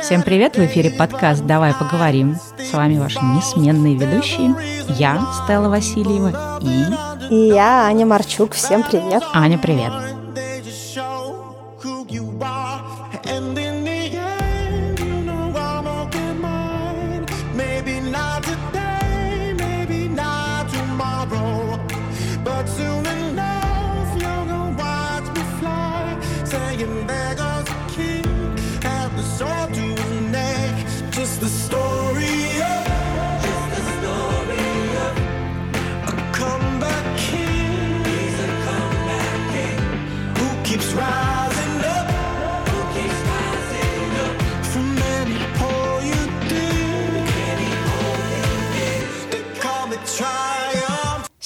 [0.00, 0.56] Всем привет!
[0.56, 2.36] В эфире подкаст «Давай поговорим».
[2.58, 4.54] С вами ваши несменные ведущие.
[4.96, 7.34] Я, Стелла Васильева, и...
[7.34, 8.52] И я, Аня Марчук.
[8.52, 9.24] Всем привет!
[9.32, 10.15] Аня, привет!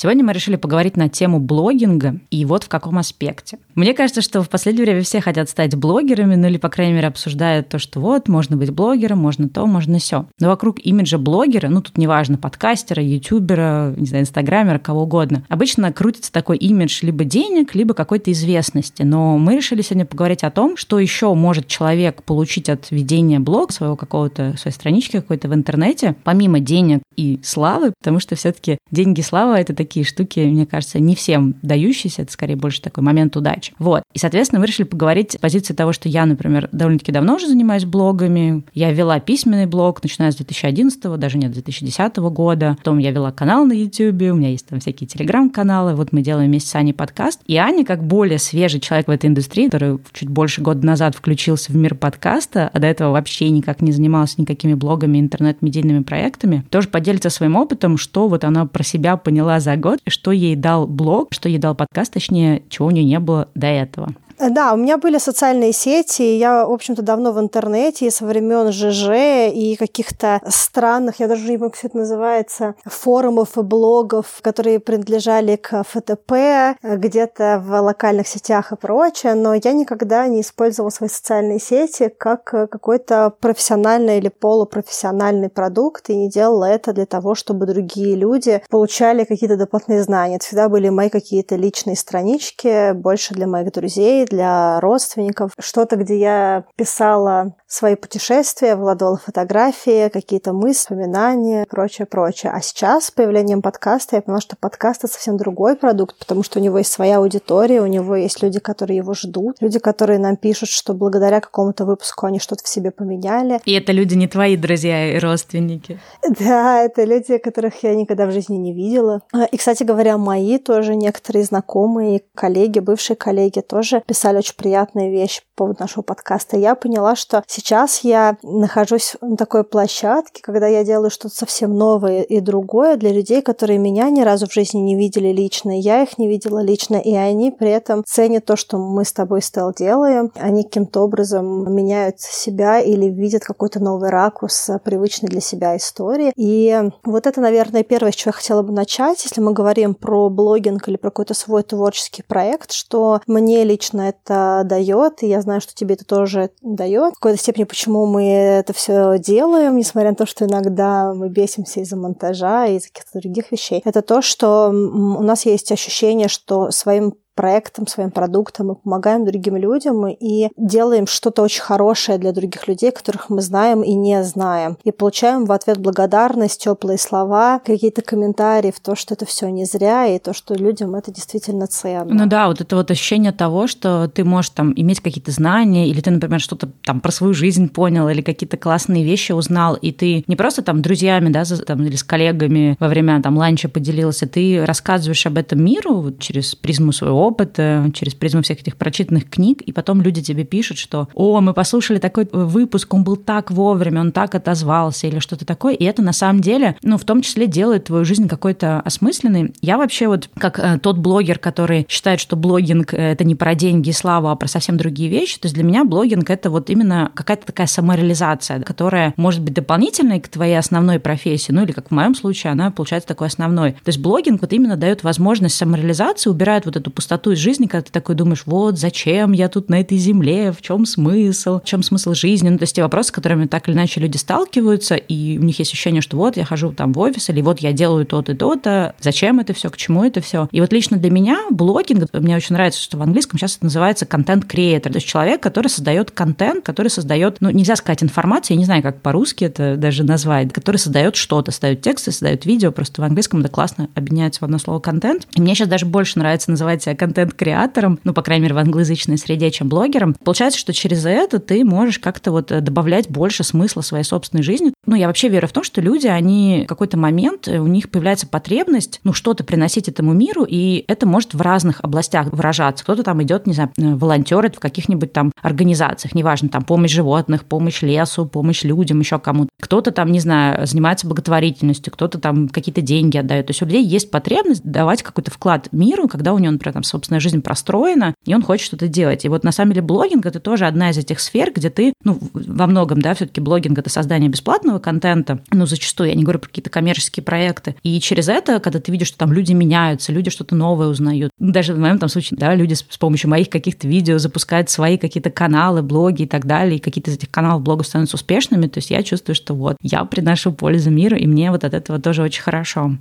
[0.03, 3.59] Сегодня мы решили поговорить на тему блогинга и вот в каком аспекте.
[3.75, 7.09] Мне кажется, что в последнее время все хотят стать блогерами, ну или, по крайней мере,
[7.09, 10.25] обсуждают то, что вот, можно быть блогером, можно то, можно все.
[10.41, 15.93] Но вокруг имиджа блогера, ну тут неважно, подкастера, ютубера, не знаю, инстаграмера, кого угодно, обычно
[15.93, 19.03] крутится такой имидж либо денег, либо какой-то известности.
[19.03, 23.71] Но мы решили сегодня поговорить о том, что еще может человек получить от ведения блога
[23.75, 29.21] своего какого-то, своей странички какой-то в интернете, помимо денег и славы, потому что все-таки деньги
[29.21, 33.03] и слава— это такие такие штуки, мне кажется, не всем дающиеся, это скорее больше такой
[33.03, 33.73] момент удачи.
[33.81, 34.05] Вот.
[34.15, 37.85] И, соответственно, мы решили поговорить с позиции того, что я, например, довольно-таки давно уже занимаюсь
[37.85, 38.63] блогами.
[38.73, 42.77] Я вела письменный блог, начиная с 2011, даже нет, 2010 года.
[42.79, 45.97] Потом я вела канал на YouTube, у меня есть там всякие телеграм-каналы.
[45.97, 47.41] Вот мы делаем вместе с Аней подкаст.
[47.47, 51.73] И Аня, как более свежий человек в этой индустрии, который чуть больше года назад включился
[51.73, 56.87] в мир подкаста, а до этого вообще никак не занимался никакими блогами, интернет-медийными проектами, тоже
[56.87, 61.33] поделится своим опытом, что вот она про себя поняла за год, что ей дал блог,
[61.33, 64.15] что ей дал подкаст, точнее, чего у нее не было до этого.
[64.41, 69.53] Да, у меня были социальные сети, я, в общем-то, давно в интернете, со времен ЖЖ,
[69.53, 75.57] и каких-то странных, я даже не помню, как это называется, форумов и блогов, которые принадлежали
[75.57, 81.61] к ФТП, где-то в локальных сетях и прочее, но я никогда не использовала свои социальные
[81.61, 88.15] сети как какой-то профессиональный или полупрофессиональный продукт, и не делала это для того, чтобы другие
[88.17, 90.37] люди получали какие-то дополнительные знания.
[90.37, 95.53] Это всегда были мои какие-то личные странички, больше для моих друзей, для родственников.
[95.59, 102.53] Что-то, где я писала свои путешествия, владала фотографии, какие-то мысли, воспоминания, прочее, прочее.
[102.53, 106.59] А сейчас с появлением подкаста я поняла, что подкаст— это совсем другой продукт, потому что
[106.59, 110.37] у него есть своя аудитория, у него есть люди, которые его ждут, люди, которые нам
[110.37, 113.61] пишут, что благодаря какому-то выпуску они что-то в себе поменяли.
[113.65, 116.01] И это люди не твои друзья и родственники.
[116.39, 119.23] Да, это люди, которых я никогда в жизни не видела.
[119.51, 125.11] И, кстати говоря, мои тоже некоторые знакомые, коллеги, бывшие коллеги тоже писали писали очень приятные
[125.11, 126.57] вещи поводу нашего подкаста.
[126.57, 132.23] Я поняла, что сейчас я нахожусь на такой площадке, когда я делаю что-то совсем новое
[132.23, 136.17] и другое для людей, которые меня ни разу в жизни не видели лично, я их
[136.17, 140.33] не видела лично, и они при этом ценят то, что мы с тобой, Стел, делаем.
[140.41, 146.33] Они каким-то образом меняют себя или видят какой-то новый ракурс привычной для себя истории.
[146.37, 150.31] И вот это, наверное, первое, с чего я хотела бы начать, если мы говорим про
[150.31, 155.50] блогинг или про какой-то свой творческий проект, что мне лично это дает, и я знаю,
[155.59, 157.13] что тебе это тоже дает.
[157.13, 161.81] В какой-то степени, почему мы это все делаем, несмотря на то, что иногда мы бесимся
[161.81, 163.83] из-за монтажа и из-за каких-то других вещей.
[163.85, 169.57] Это то, что у нас есть ощущение, что своим проектом, своим продуктом, мы помогаем другим
[169.57, 174.77] людям и делаем что-то очень хорошее для других людей, которых мы знаем и не знаем.
[174.85, 179.65] И получаем в ответ благодарность, теплые слова, какие-то комментарии в то, что это все не
[179.65, 182.13] зря, и то, что людям это действительно ценно.
[182.13, 186.03] Ну да, вот это вот ощущение того, что ты можешь там иметь какие-то знания, или
[186.03, 190.25] ты, например, что-то там про свою жизнь понял, или какие-то классные вещи узнал, и ты
[190.27, 194.63] не просто там друзьями, да, там, или с коллегами во время там ланча поделился, ты
[194.67, 199.73] рассказываешь об этом миру через призму своего опыта, через призму всех этих прочитанных книг, и
[199.73, 204.13] потом люди тебе пишут, что «О, мы послушали такой выпуск, он был так вовремя, он
[204.13, 207.85] так отозвался» или что-то такое, и это на самом деле, ну, в том числе делает
[207.85, 209.53] твою жизнь какой-то осмысленной.
[209.61, 213.91] Я вообще вот, как э, тот блогер, который считает, что блогинг— это не про деньги
[213.91, 217.11] и славу, а про совсем другие вещи, то есть для меня блогинг— это вот именно
[217.15, 221.91] какая-то такая самореализация, которая может быть дополнительной к твоей основной профессии, ну или как в
[221.93, 223.73] моем случае, она получается такой основной.
[223.73, 227.67] То есть блогинг вот именно дает возможность самореализации, убирает вот эту пустоту пустоту из жизни,
[227.67, 231.65] когда ты такой думаешь, вот, зачем я тут на этой земле, в чем смысл, в
[231.65, 234.95] чем смысл жизни, ну, то есть те вопросы, с которыми так или иначе люди сталкиваются,
[234.95, 237.73] и у них есть ощущение, что вот я хожу там в офис, или вот я
[237.73, 240.49] делаю то-то и то-то, зачем это все, к чему это все.
[240.51, 244.07] И вот лично для меня блогинг, мне очень нравится, что в английском сейчас это называется
[244.07, 248.65] контент-креатор, то есть человек, который создает контент, который создает, ну, нельзя сказать информацию, я не
[248.65, 253.05] знаю, как по-русски это даже назвать, который создает что-то, создает тексты, создает видео, просто в
[253.05, 255.27] английском это классно объединяется в одно слово контент.
[255.35, 259.19] И мне сейчас даже больше нравится называть себя контент-креатором, ну, по крайней мере, в англоязычной
[259.19, 260.15] среде, чем блогером.
[260.23, 264.73] Получается, что через это ты можешь как-то вот добавлять больше смысла своей собственной жизни.
[264.87, 268.27] Ну, я вообще верю в то, что люди, они в какой-то момент, у них появляется
[268.27, 272.85] потребность, ну, что-то приносить этому миру, и это может в разных областях выражаться.
[272.85, 277.83] Кто-то там идет, не знаю, волонтерит в каких-нибудь там организациях, неважно, там помощь животных, помощь
[277.83, 279.49] лесу, помощь людям, еще кому-то.
[279.61, 283.47] Кто-то там, не знаю, занимается благотворительностью, кто-то там какие-то деньги отдает.
[283.47, 286.83] То есть у людей есть потребность давать какой-то вклад миру, когда у него, например, там
[286.91, 289.25] собственная жизнь простроена, и он хочет что-то делать.
[289.25, 292.19] И вот на самом деле блогинг это тоже одна из этих сфер, где ты, ну,
[292.33, 296.49] во многом, да, все-таки блогинг это создание бесплатного контента, ну, зачастую, я не говорю про
[296.49, 297.77] какие-то коммерческие проекты.
[297.83, 301.31] И через это, когда ты видишь, что там люди меняются, люди что-то новое узнают.
[301.39, 305.31] Даже в моем там случае, да, люди с помощью моих каких-то видео запускают свои какие-то
[305.31, 308.91] каналы, блоги и так далее, и какие-то из этих каналов, блогов становятся успешными, то есть
[308.91, 312.43] я чувствую, что вот я приношу пользу миру, и мне вот от этого тоже очень
[312.43, 312.97] хорошо.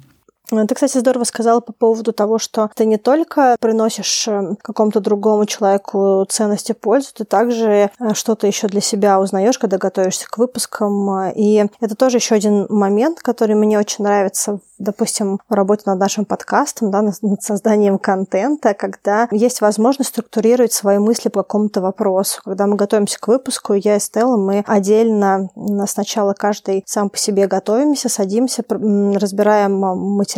[0.50, 5.46] Ты, кстати, здорово сказала по поводу того, что ты не только приносишь э, какому-то другому
[5.46, 11.30] человеку ценности пользу, ты также э, что-то еще для себя узнаешь, когда готовишься к выпускам.
[11.31, 16.25] И это тоже еще один момент, который мне очень нравится допустим, в работе над нашим
[16.25, 22.42] подкастом, да, над созданием контента, когда есть возможность структурировать свои мысли по какому-то вопросу.
[22.44, 25.50] Когда мы готовимся к выпуску, я и Стелла, мы отдельно
[25.86, 29.84] сначала каждый сам по себе готовимся, садимся, разбираем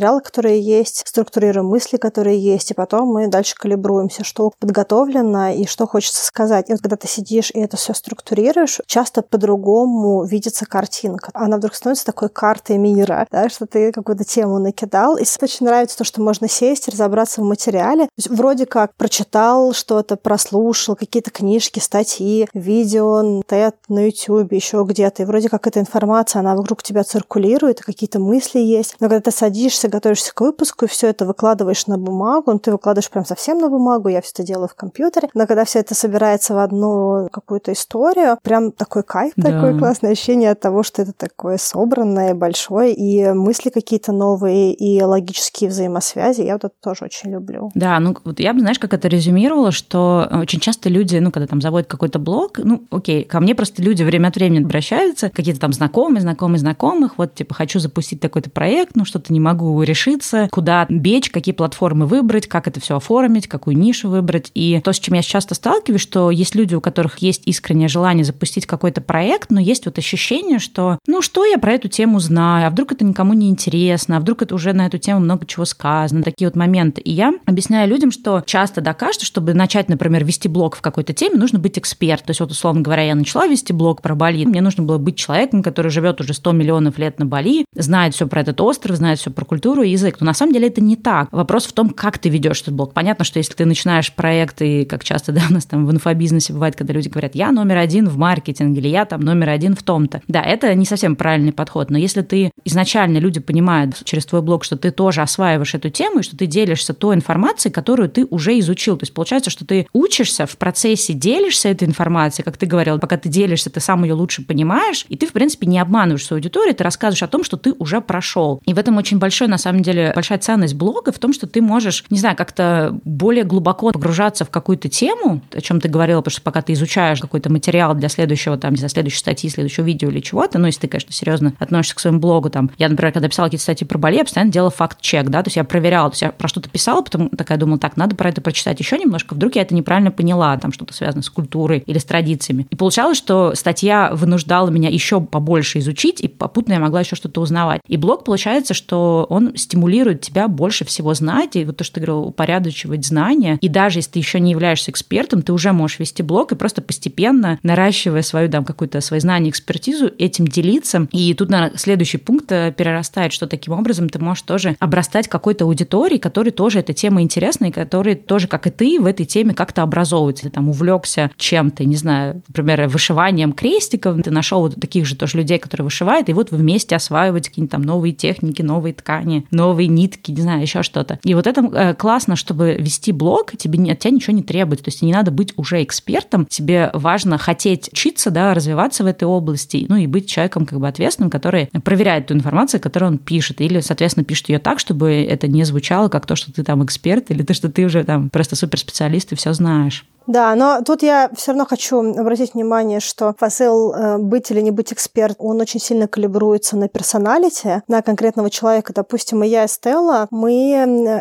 [0.02, 5.68] материалы, которые есть, структурируем мысли, которые есть, и потом мы дальше калибруемся, что подготовлено и
[5.68, 6.70] что хочется сказать.
[6.70, 11.30] И вот когда ты сидишь и это все структурируешь, часто по-другому видится картинка.
[11.36, 15.18] Она вдруг становится такой картой мира, да, что ты какую-то тему накидал.
[15.18, 18.06] И очень нравится то, что можно сесть, разобраться в материале.
[18.06, 24.84] То есть вроде как прочитал что-то, прослушал какие-то книжки, статьи, видео, тет на YouTube, еще
[24.88, 25.22] где-то.
[25.22, 28.96] И вроде как эта информация, она вокруг тебя циркулирует, какие-то мысли есть.
[29.00, 32.72] Но когда ты садишься, готовишься к выпуску, и все это выкладываешь на бумагу, ну, ты
[32.72, 35.30] выкладываешь прям совсем на бумагу, я все это делаю в компьютере.
[35.34, 39.52] Но когда все это собирается в одну какую-то историю, прям такой кайф, да.
[39.52, 45.02] такое классное ощущение от того, что это такое собранное, большое, и мысли какие-то новые и
[45.02, 46.42] логические взаимосвязи.
[46.42, 47.72] Я вот это тоже очень люблю.
[47.76, 51.48] Да, ну вот я бы, знаешь, как это резюмировала, что очень часто люди, ну, когда
[51.48, 55.60] там заводят какой-то блог, ну, окей, ко мне просто люди время от времени обращаются, какие-то
[55.60, 60.48] там знакомые, знакомые, знакомых, вот, типа, хочу запустить такой-то проект, ну, что-то не могу решиться,
[60.52, 64.52] куда бечь, какие платформы выбрать, как это все оформить, какую нишу выбрать.
[64.54, 68.24] И то, с чем я часто сталкиваюсь, что есть люди, у которых есть искреннее желание
[68.24, 72.68] запустить какой-то проект, но есть вот ощущение, что, ну, что я про эту тему знаю,
[72.68, 75.66] а вдруг это никому не интересно, а вдруг это уже на эту тему много чего
[75.66, 77.02] сказано, такие вот моменты.
[77.02, 81.38] И я объясняю людям, что часто докажется, чтобы начать, например, вести блог в какой-то теме,
[81.38, 82.24] нужно быть эксперт.
[82.24, 85.16] То есть вот, условно говоря, я начала вести блог про Бали, мне нужно было быть
[85.16, 89.20] человеком, который живет уже 100 миллионов лет на Бали, знает все про этот остров, знает
[89.20, 90.18] все про культуру и язык.
[90.20, 91.32] Но на самом деле это не так.
[91.32, 92.94] Вопрос в том, как ты ведешь этот блог.
[92.94, 96.54] Понятно, что если ты начинаешь проект, и как часто да, у нас там в инфобизнесе
[96.54, 99.84] бывает, когда люди говорят, я номер один в маркетинге, или я там номер один в
[99.84, 100.22] том-то.
[100.28, 101.90] Да, это не совсем правильный подход.
[101.90, 106.20] Но если ты изначально люди понимают через твой блог, что ты тоже осваиваешь эту тему,
[106.20, 108.98] и что ты делишься той информацией, которую ты уже изучил.
[108.98, 113.18] То есть получается, что ты учишься в процессе, делишься этой информацией, как ты говорил, пока
[113.18, 116.76] ты делишься, ты сам ее лучше понимаешь, и ты, в принципе, не обманываешь свою аудиторию,
[116.76, 118.62] ты рассказываешь о том, что ты уже прошел.
[118.66, 121.62] И в этом очень большой, на самом деле, большая ценность блога в том, что ты
[121.62, 126.32] можешь, не знаю, как-то более глубоко погружаться в какую-то тему, о чем ты говорила, потому
[126.32, 130.20] что пока ты изучаешь какой-то материал для следующего, там, знаю, следующей статьи, следующего видео или
[130.20, 133.48] чего-то, ну, если ты, конечно, серьезно относишься к своему блогу, там, я, например, когда писала
[133.48, 136.22] какие-то статьи про Бали, я постоянно делала факт-чек, да, то есть я проверяла, то есть
[136.22, 139.56] я про что-то писала, потом такая думала, так, надо про это прочитать еще немножко, вдруг
[139.56, 142.68] я это неправильно поняла, там что-то связано с культурой или с традициями.
[142.70, 147.42] И получалось, что статья вынуждала меня еще побольше изучить, и попутно я могла еще что-то
[147.42, 147.82] узнавать.
[147.88, 152.02] И блог, получается, что он стимулирует тебя больше всего знать, и вот то, что ты
[152.02, 156.24] говорил, упорядочивать знания, и даже если ты еще не являешься экспертом, ты уже можешь вести
[156.24, 161.08] блог и просто постепенно, наращивая свою, там, какую-то свои знания, экспертизу, этим делиться.
[161.12, 165.66] И тут, наверное, следующий пункт э, перерастает, что таким образом ты можешь тоже обрастать какой-то
[165.66, 169.54] аудиторией, которой тоже эта тема интересна, и которые тоже, как и ты, в этой теме
[169.54, 170.44] как-то образовываются.
[170.44, 175.38] Ты там увлекся чем-то, не знаю, например, вышиванием крестиков, ты нашел вот таких же тоже
[175.38, 179.46] людей, которые вышивают, и вот вы вместе осваиваете какие-нибудь там новые техники, новые ткани грани,
[179.52, 181.20] новые нитки, не знаю, еще что-то.
[181.24, 184.86] И вот это э, классно, чтобы вести блог, тебе от тебя ничего не требуется.
[184.86, 189.26] То есть не надо быть уже экспертом, тебе важно хотеть учиться, да, развиваться в этой
[189.26, 193.62] области, ну и быть человеком как бы ответственным, который проверяет ту информацию, которую он пишет,
[193.62, 197.32] или, соответственно, пишет ее так, чтобы это не звучало как то, что ты там эксперт,
[197.32, 200.06] или то, что ты уже там просто суперспециалист и все знаешь.
[200.32, 204.72] Да, но тут я все равно хочу обратить внимание, что посыл э, быть или не
[204.72, 208.94] быть эксперт, он очень сильно калибруется на персоналити, на конкретного человека.
[208.94, 210.72] Допустим, и я и Стелла, мы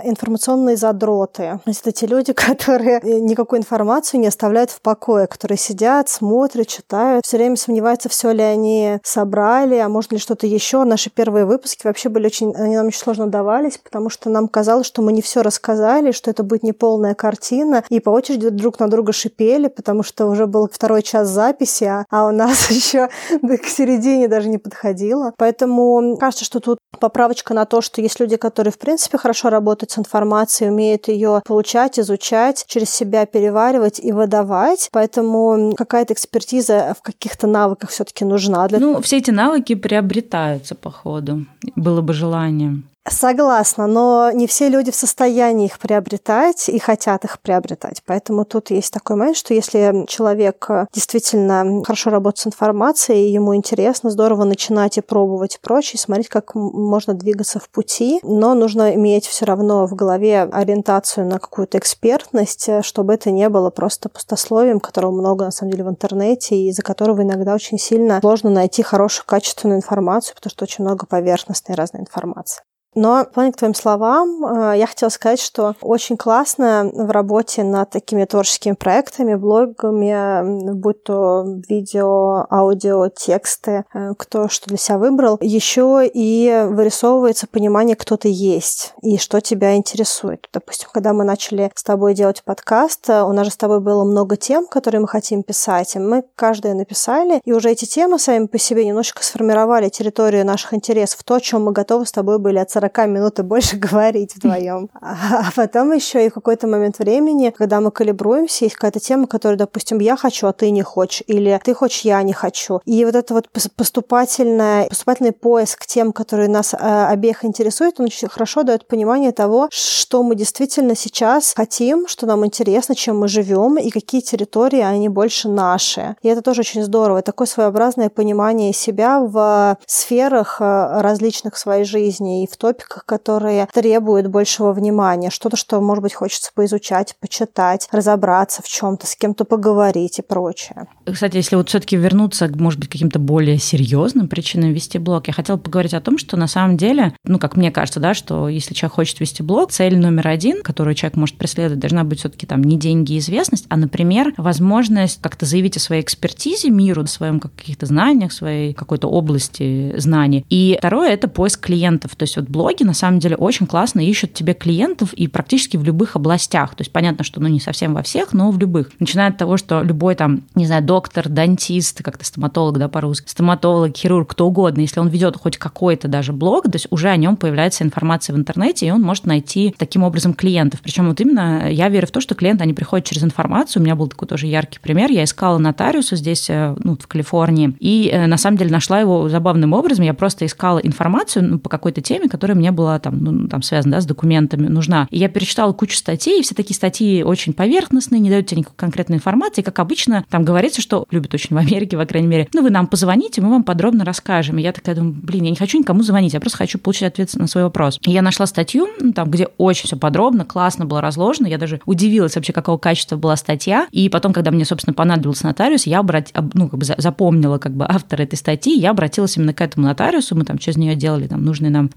[0.04, 1.58] информационные задроты.
[1.64, 6.68] То есть это те люди, которые никакую информацию не оставляют в покое, которые сидят, смотрят,
[6.68, 10.84] читают, все время сомневаются, все ли они собрали, а может ли что-то еще.
[10.84, 14.86] Наши первые выпуски вообще были очень, они нам очень сложно давались, потому что нам казалось,
[14.86, 18.86] что мы не все рассказали, что это будет неполная картина, и по очереди друг на
[18.86, 23.08] друга шипели, потому что уже был второй час записи, а, а у нас еще
[23.40, 25.32] к середине даже не подходило.
[25.36, 29.90] Поэтому кажется, что тут поправочка на то, что есть люди, которые, в принципе, хорошо работают
[29.90, 34.88] с информацией, умеют ее получать, изучать, через себя переваривать и выдавать.
[34.92, 38.68] Поэтому какая-то экспертиза в каких-то навыках все-таки нужна.
[38.68, 38.78] Для...
[38.78, 41.46] Ну, все эти навыки приобретаются по ходу.
[41.76, 42.82] Было бы желание.
[43.08, 48.02] Согласна, но не все люди в состоянии их приобретать и хотят их приобретать.
[48.04, 54.10] Поэтому тут есть такой момент, что если человек действительно хорошо работает с информацией, ему интересно,
[54.10, 59.26] здорово начинать и пробовать и прочее, смотреть, как можно двигаться в пути, но нужно иметь
[59.26, 65.10] все равно в голове ориентацию на какую-то экспертность, чтобы это не было просто пустословием, которого
[65.10, 69.24] много на самом деле в интернете, и из-за которого иногда очень сильно сложно найти хорошую
[69.26, 72.62] качественную информацию, потому что очень много поверхностной разной информации.
[72.94, 77.90] Но, по к твоим словам, э, я хотела сказать, что очень классно в работе над
[77.90, 85.38] такими творческими проектами, блогами, будь то видео, аудио, тексты, э, кто что для себя выбрал,
[85.40, 90.48] еще и вырисовывается понимание, кто ты есть и что тебя интересует.
[90.52, 94.04] Допустим, когда мы начали с тобой делать подкаст, э, у нас же с тобой было
[94.04, 98.46] много тем, которые мы хотим писать, и мы каждая написали, и уже эти темы сами
[98.46, 102.70] по себе немножечко сформировали территорию наших интересов, то, чем мы готовы с тобой были от
[102.80, 104.88] 40 минут и больше говорить вдвоем.
[105.00, 109.98] А потом еще и какой-то момент времени, когда мы калибруемся, есть какая-то тема, которую, допустим,
[109.98, 112.80] я хочу, а ты не хочешь, или ты хочешь, я не хочу.
[112.84, 118.28] И вот это вот поступательное, поступательный поиск тем, которые нас э, обеих интересуют, он очень
[118.28, 123.76] хорошо дает понимание того, что мы действительно сейчас хотим, что нам интересно, чем мы живем,
[123.78, 126.16] и какие территории, они больше наши.
[126.22, 127.22] И это тоже очень здорово.
[127.22, 133.68] Такое своеобразное понимание себя в сферах э, различных своей жизни и в той топиках, которые
[133.72, 139.44] требуют большего внимания, что-то, что, может быть, хочется поизучать, почитать, разобраться в чем-то, с кем-то
[139.44, 140.86] поговорить и прочее.
[141.10, 145.32] Кстати, если вот все-таки вернуться, может быть, к каким-то более серьезным причинам вести блог, я
[145.32, 148.74] хотела поговорить о том, что на самом деле, ну, как мне кажется, да, что если
[148.74, 152.62] человек хочет вести блог, цель номер один, которую человек может преследовать, должна быть все-таки там
[152.62, 157.40] не деньги и известность, а, например, возможность как-то заявить о своей экспертизе миру, о своем
[157.40, 160.44] каких-то знаниях, своей какой-то области знаний.
[160.48, 162.16] И второе– это поиск клиентов.
[162.16, 165.78] То есть вот блог блоги на самом деле очень классно ищут тебе клиентов и практически
[165.78, 166.74] в любых областях.
[166.74, 168.90] То есть понятно, что ну не совсем во всех, но в любых.
[168.98, 173.96] Начиная от того, что любой там, не знаю, доктор, дантист, как-то стоматолог, да, по-русски, стоматолог,
[173.96, 177.36] хирург, кто угодно, если он ведет хоть какой-то даже блог, то есть уже о нем
[177.36, 180.80] появляется информация в интернете, и он может найти таким образом клиентов.
[180.82, 183.80] Причем вот именно я верю в то, что клиенты, они приходят через информацию.
[183.80, 185.10] У меня был такой тоже яркий пример.
[185.10, 189.30] Я искала нотариуса здесь, э, ну, в Калифорнии, и э, на самом деле нашла его
[189.30, 190.04] забавным образом.
[190.04, 193.96] Я просто искала информацию ну, по какой-то теме, которая мне была там, ну, там связана
[193.96, 195.06] да, с документами, нужна.
[195.10, 198.76] И я перечитала кучу статей, и все такие статьи очень поверхностные, не дают тебе никакой
[198.76, 199.62] конкретной информации.
[199.62, 202.86] Как обычно, там говорится, что любят очень в Америке, по крайней мере, ну, вы нам
[202.86, 204.58] позвоните, мы вам подробно расскажем.
[204.58, 207.32] И я такая думаю, блин, я не хочу никому звонить, я просто хочу получить ответ
[207.34, 207.98] на свой вопрос.
[208.02, 211.46] И я нашла статью, ну, там, где очень все подробно, классно было разложено.
[211.46, 213.86] Я даже удивилась вообще, какого качества была статья.
[213.90, 216.32] И потом, когда мне, собственно, понадобился нотариус, я обрат...
[216.54, 220.36] ну, как бы запомнила как бы автора этой статьи, я обратилась именно к этому нотариусу,
[220.36, 221.88] мы там через нее делали там нужные нам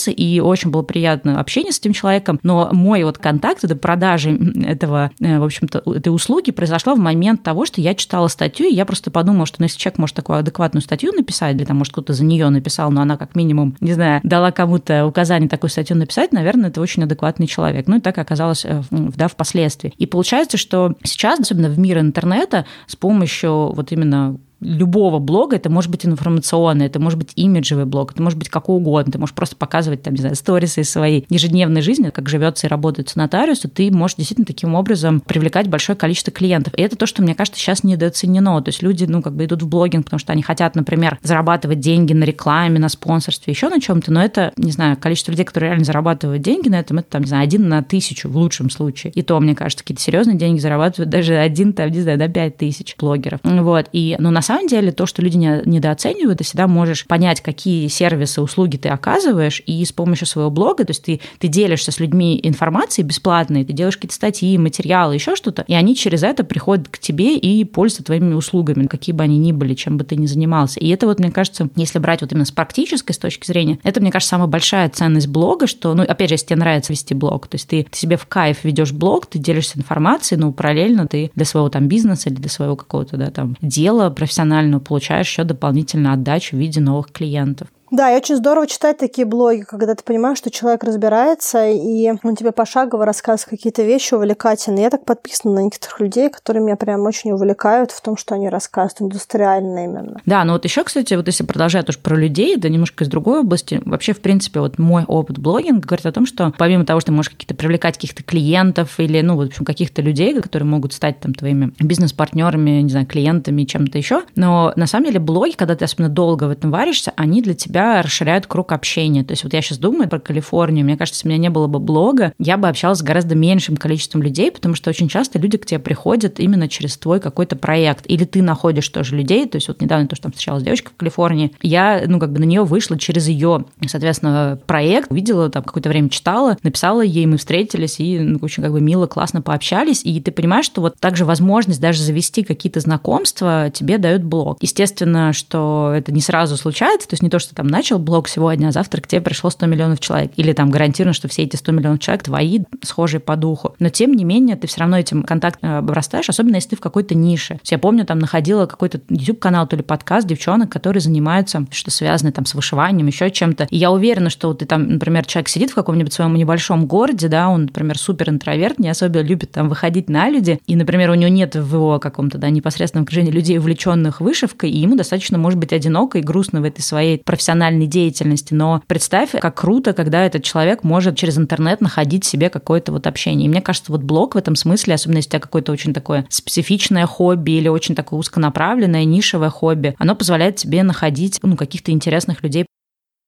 [0.00, 4.38] процессы, и очень было приятно общение с этим человеком, но мой вот контакт, это продажи
[4.64, 8.74] этого, э, в общем-то, этой услуги произошла в момент того, что я читала статью, и
[8.74, 11.92] я просто подумала, что ну, если человек может такую адекватную статью написать, или там, может,
[11.92, 15.96] кто-то за нее написал, но она как минимум, не знаю, дала кому-то указание такую статью
[15.96, 17.86] написать, наверное, это очень адекватный человек.
[17.86, 19.92] Ну и так оказалось, э, да, впоследствии.
[19.98, 25.70] И получается, что сейчас, особенно в мире интернета, с помощью вот именно любого блога, это
[25.70, 29.34] может быть информационный, это может быть имиджевый блог, это может быть как угодно, ты можешь
[29.34, 33.16] просто показывать там, не знаю, сторисы из своей ежедневной жизни, как живется и работает с
[33.16, 36.74] нотариусом, ты можешь действительно таким образом привлекать большое количество клиентов.
[36.76, 38.60] И это то, что, мне кажется, сейчас недооценено.
[38.62, 41.80] То есть люди, ну, как бы идут в блогинг, потому что они хотят, например, зарабатывать
[41.80, 45.70] деньги на рекламе, на спонсорстве, еще на чем-то, но это, не знаю, количество людей, которые
[45.70, 49.12] реально зарабатывают деньги на этом, это, там, не знаю, один на тысячу в лучшем случае.
[49.14, 52.56] И то, мне кажется, какие-то серьезные деньги зарабатывают даже один, там, не знаю, на пять
[52.56, 53.40] тысяч блогеров.
[53.42, 53.88] Вот.
[53.92, 57.88] И, ну, на самом деле, то, что люди не, недооценивают, ты всегда можешь понять, какие
[57.88, 62.00] сервисы, услуги ты оказываешь, и с помощью своего блога, то есть ты, ты делишься с
[62.00, 66.88] людьми информацией бесплатной, ты делаешь какие-то статьи, материалы, еще что-то, и они через это приходят
[66.88, 70.26] к тебе и пользуются твоими услугами, какие бы они ни были, чем бы ты ни
[70.26, 70.80] занимался.
[70.80, 74.00] И это вот, мне кажется, если брать вот именно с практической с точки зрения, это,
[74.00, 77.46] мне кажется, самая большая ценность блога, что, ну, опять же, если тебе нравится вести блог,
[77.46, 81.30] то есть ты, ты себе в кайф ведешь блог, ты делишься информацией, но параллельно ты
[81.34, 84.39] для своего там бизнеса или для своего какого-то, да, там дела профессионального
[84.80, 87.68] получаешь еще дополнительную отдачу в виде новых клиентов.
[87.90, 92.36] Да, и очень здорово читать такие блоги, когда ты понимаешь, что человек разбирается, и он
[92.36, 94.84] тебе пошагово рассказывает какие-то вещи увлекательные.
[94.84, 98.48] Я так подписана на некоторых людей, которые меня прям очень увлекают в том, что они
[98.48, 100.20] рассказывают, индустриально именно.
[100.24, 103.40] Да, ну вот еще, кстати, вот если продолжать уж про людей, да немножко из другой
[103.40, 107.08] области, вообще, в принципе, вот мой опыт блогинга говорит о том, что помимо того, что
[107.08, 111.18] ты можешь какие-то привлекать каких-то клиентов или, ну, в общем, каких-то людей, которые могут стать
[111.20, 115.84] там твоими бизнес-партнерами, не знаю, клиентами, чем-то еще, но на самом деле блоги, когда ты
[115.84, 119.24] особенно долго в этом варишься, они для тебя тебя расширяют круг общения.
[119.24, 121.66] То есть вот я сейчас думаю про Калифорнию, мне кажется, если у меня не было
[121.66, 125.56] бы блога, я бы общалась с гораздо меньшим количеством людей, потому что очень часто люди
[125.56, 128.04] к тебе приходят именно через твой какой-то проект.
[128.08, 130.96] Или ты находишь тоже людей, то есть вот недавно то, что там встречалась девочка в
[130.96, 135.88] Калифорнии, я, ну, как бы на нее вышла через ее, соответственно, проект, видела там какое-то
[135.88, 140.20] время читала, написала ей, мы встретились и ну, очень как бы мило, классно пообщались, и
[140.20, 144.58] ты понимаешь, что вот также возможность даже завести какие-то знакомства тебе дают блог.
[144.60, 148.68] Естественно, что это не сразу случается, то есть не то, что там начал блог сегодня,
[148.68, 150.32] а завтра к тебе пришло 100 миллионов человек.
[150.36, 153.74] Или там гарантированно, что все эти 100 миллионов человек твои, схожие по духу.
[153.78, 157.14] Но тем не менее, ты все равно этим контактом обрастаешь, особенно если ты в какой-то
[157.14, 157.60] нише.
[157.64, 162.46] Я помню, там находила какой-то YouTube-канал, то ли подкаст девчонок, которые занимаются, что связано там
[162.46, 163.66] с вышиванием, еще чем-то.
[163.70, 167.28] И я уверена, что вот ты там, например, человек сидит в каком-нибудь своем небольшом городе,
[167.28, 171.14] да, он, например, супер интроверт, не особо любит там выходить на люди, и, например, у
[171.14, 175.58] него нет в его каком-то, да, непосредственном окружении людей, увлеченных вышивкой, и ему достаточно, может
[175.58, 180.24] быть, одиноко и грустно в этой своей профессиональной профессиональной деятельности, но представь, как круто, когда
[180.24, 183.46] этот человек может через интернет находить себе какое-то вот общение.
[183.46, 186.26] И мне кажется, вот блог в этом смысле, особенно если у тебя какое-то очень такое
[186.30, 192.42] специфичное хобби или очень такое узконаправленное, нишевое хобби, оно позволяет тебе находить ну, каких-то интересных
[192.42, 192.64] людей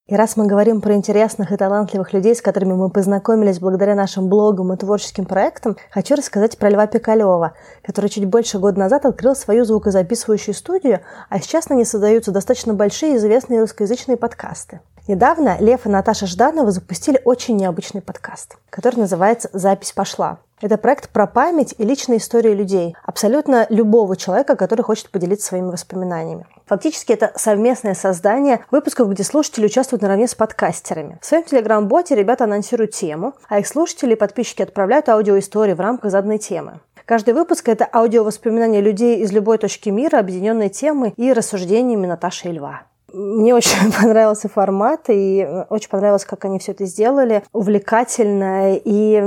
[0.07, 4.27] и раз мы говорим про интересных и талантливых людей, с которыми мы познакомились благодаря нашим
[4.27, 9.33] блогам и творческим проектам, хочу рассказать про Льва Пикалева, который чуть больше года назад открыл
[9.33, 14.81] свою звукозаписывающую студию, а сейчас на ней создаются достаточно большие известные русскоязычные подкасты.
[15.07, 20.39] Недавно Лев и Наташа Жданова запустили очень необычный подкаст, который называется «Запись пошла».
[20.63, 25.69] Это проект про память и личные истории людей, абсолютно любого человека, который хочет поделиться своими
[25.69, 26.45] воспоминаниями.
[26.67, 31.19] Фактически это совместное создание выпусков, где слушатели участвуют наравне с подкастерами.
[31.21, 36.11] В своем телеграм-боте ребята анонсируют тему, а их слушатели и подписчики отправляют аудиоистории в рамках
[36.11, 36.79] заданной темы.
[37.03, 42.53] Каждый выпуск– это аудиовоспоминания людей из любой точки мира, объединенные темой и рассуждениями Наташи и
[42.53, 42.83] Льва.
[43.13, 47.43] Мне очень понравился формат, и очень понравилось, как они все это сделали.
[47.53, 49.21] Увлекательно и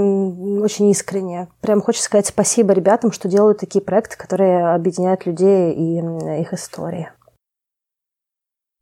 [0.61, 1.49] очень искренне.
[1.61, 7.11] Прям хочется сказать спасибо ребятам, что делают такие проекты, которые объединяют людей и их истории.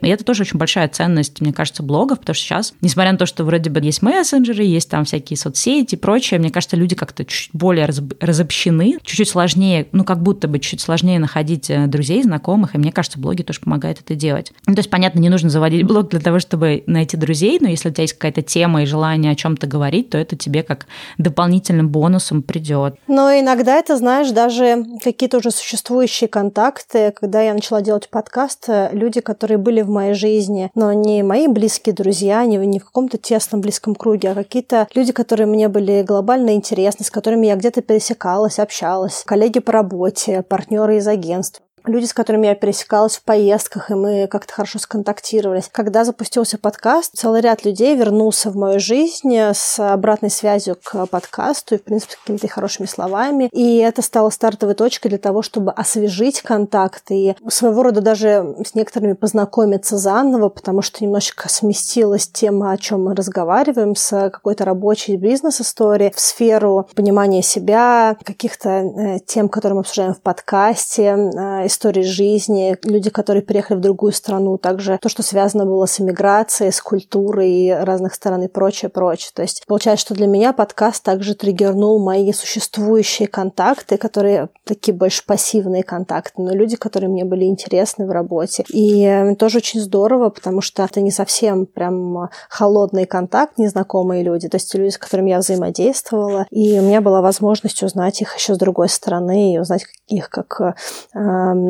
[0.05, 3.27] И это тоже очень большая ценность, мне кажется, блогов, потому что сейчас, несмотря на то,
[3.27, 7.25] что вроде бы есть мессенджеры, есть там всякие соцсети и прочее, мне кажется, люди как-то
[7.25, 7.89] чуть более
[8.21, 12.93] разобщены, чуть-чуть сложнее, ну, как будто бы чуть сложнее находить э, друзей, знакомых, и мне
[12.93, 14.53] кажется, блоги тоже помогают это делать.
[14.67, 17.89] Ну, то есть, понятно, не нужно заводить блог для того, чтобы найти друзей, но если
[17.89, 20.87] у тебя есть какая-то тема и желание о чем-то говорить, то это тебе как
[21.19, 22.97] дополнительным бонусом придет.
[23.07, 28.91] Но иногда это, знаешь, даже какие-то уже существующие контакты, когда я начала делать подкаст, э,
[28.93, 33.19] люди, которые были в моей жизни, но не мои близкие друзья, не, не в каком-то
[33.19, 37.81] тесном близком круге, а какие-то люди, которые мне были глобально интересны, с которыми я где-то
[37.81, 43.91] пересекалась, общалась, коллеги по работе, партнеры из агентств люди, с которыми я пересекалась в поездках,
[43.91, 45.69] и мы как-то хорошо сконтактировались.
[45.71, 51.75] Когда запустился подкаст, целый ряд людей вернулся в мою жизнь с обратной связью к подкасту
[51.75, 53.49] и, в принципе, какими-то хорошими словами.
[53.53, 58.75] И это стало стартовой точкой для того, чтобы освежить контакт и своего рода даже с
[58.75, 65.17] некоторыми познакомиться заново, потому что немножечко сместилась тема, о чем мы разговариваем, с какой-то рабочей
[65.17, 72.03] бизнес-истории в сферу понимания себя, каких-то э, тем, которые мы обсуждаем в подкасте, э, истории
[72.03, 76.81] жизни, люди, которые приехали в другую страну, также то, что связано было с иммиграцией, с
[76.81, 79.31] культурой разных стран и прочее, прочее.
[79.35, 85.25] То есть получается, что для меня подкаст также триггернул мои существующие контакты, которые такие больше
[85.27, 88.65] пассивные контакты, но люди, которые мне были интересны в работе.
[88.69, 94.57] И тоже очень здорово, потому что это не совсем прям холодный контакт, незнакомые люди, то
[94.57, 98.59] есть люди, с которыми я взаимодействовала, и у меня была возможность узнать их еще с
[98.59, 100.75] другой стороны, и узнать их как э,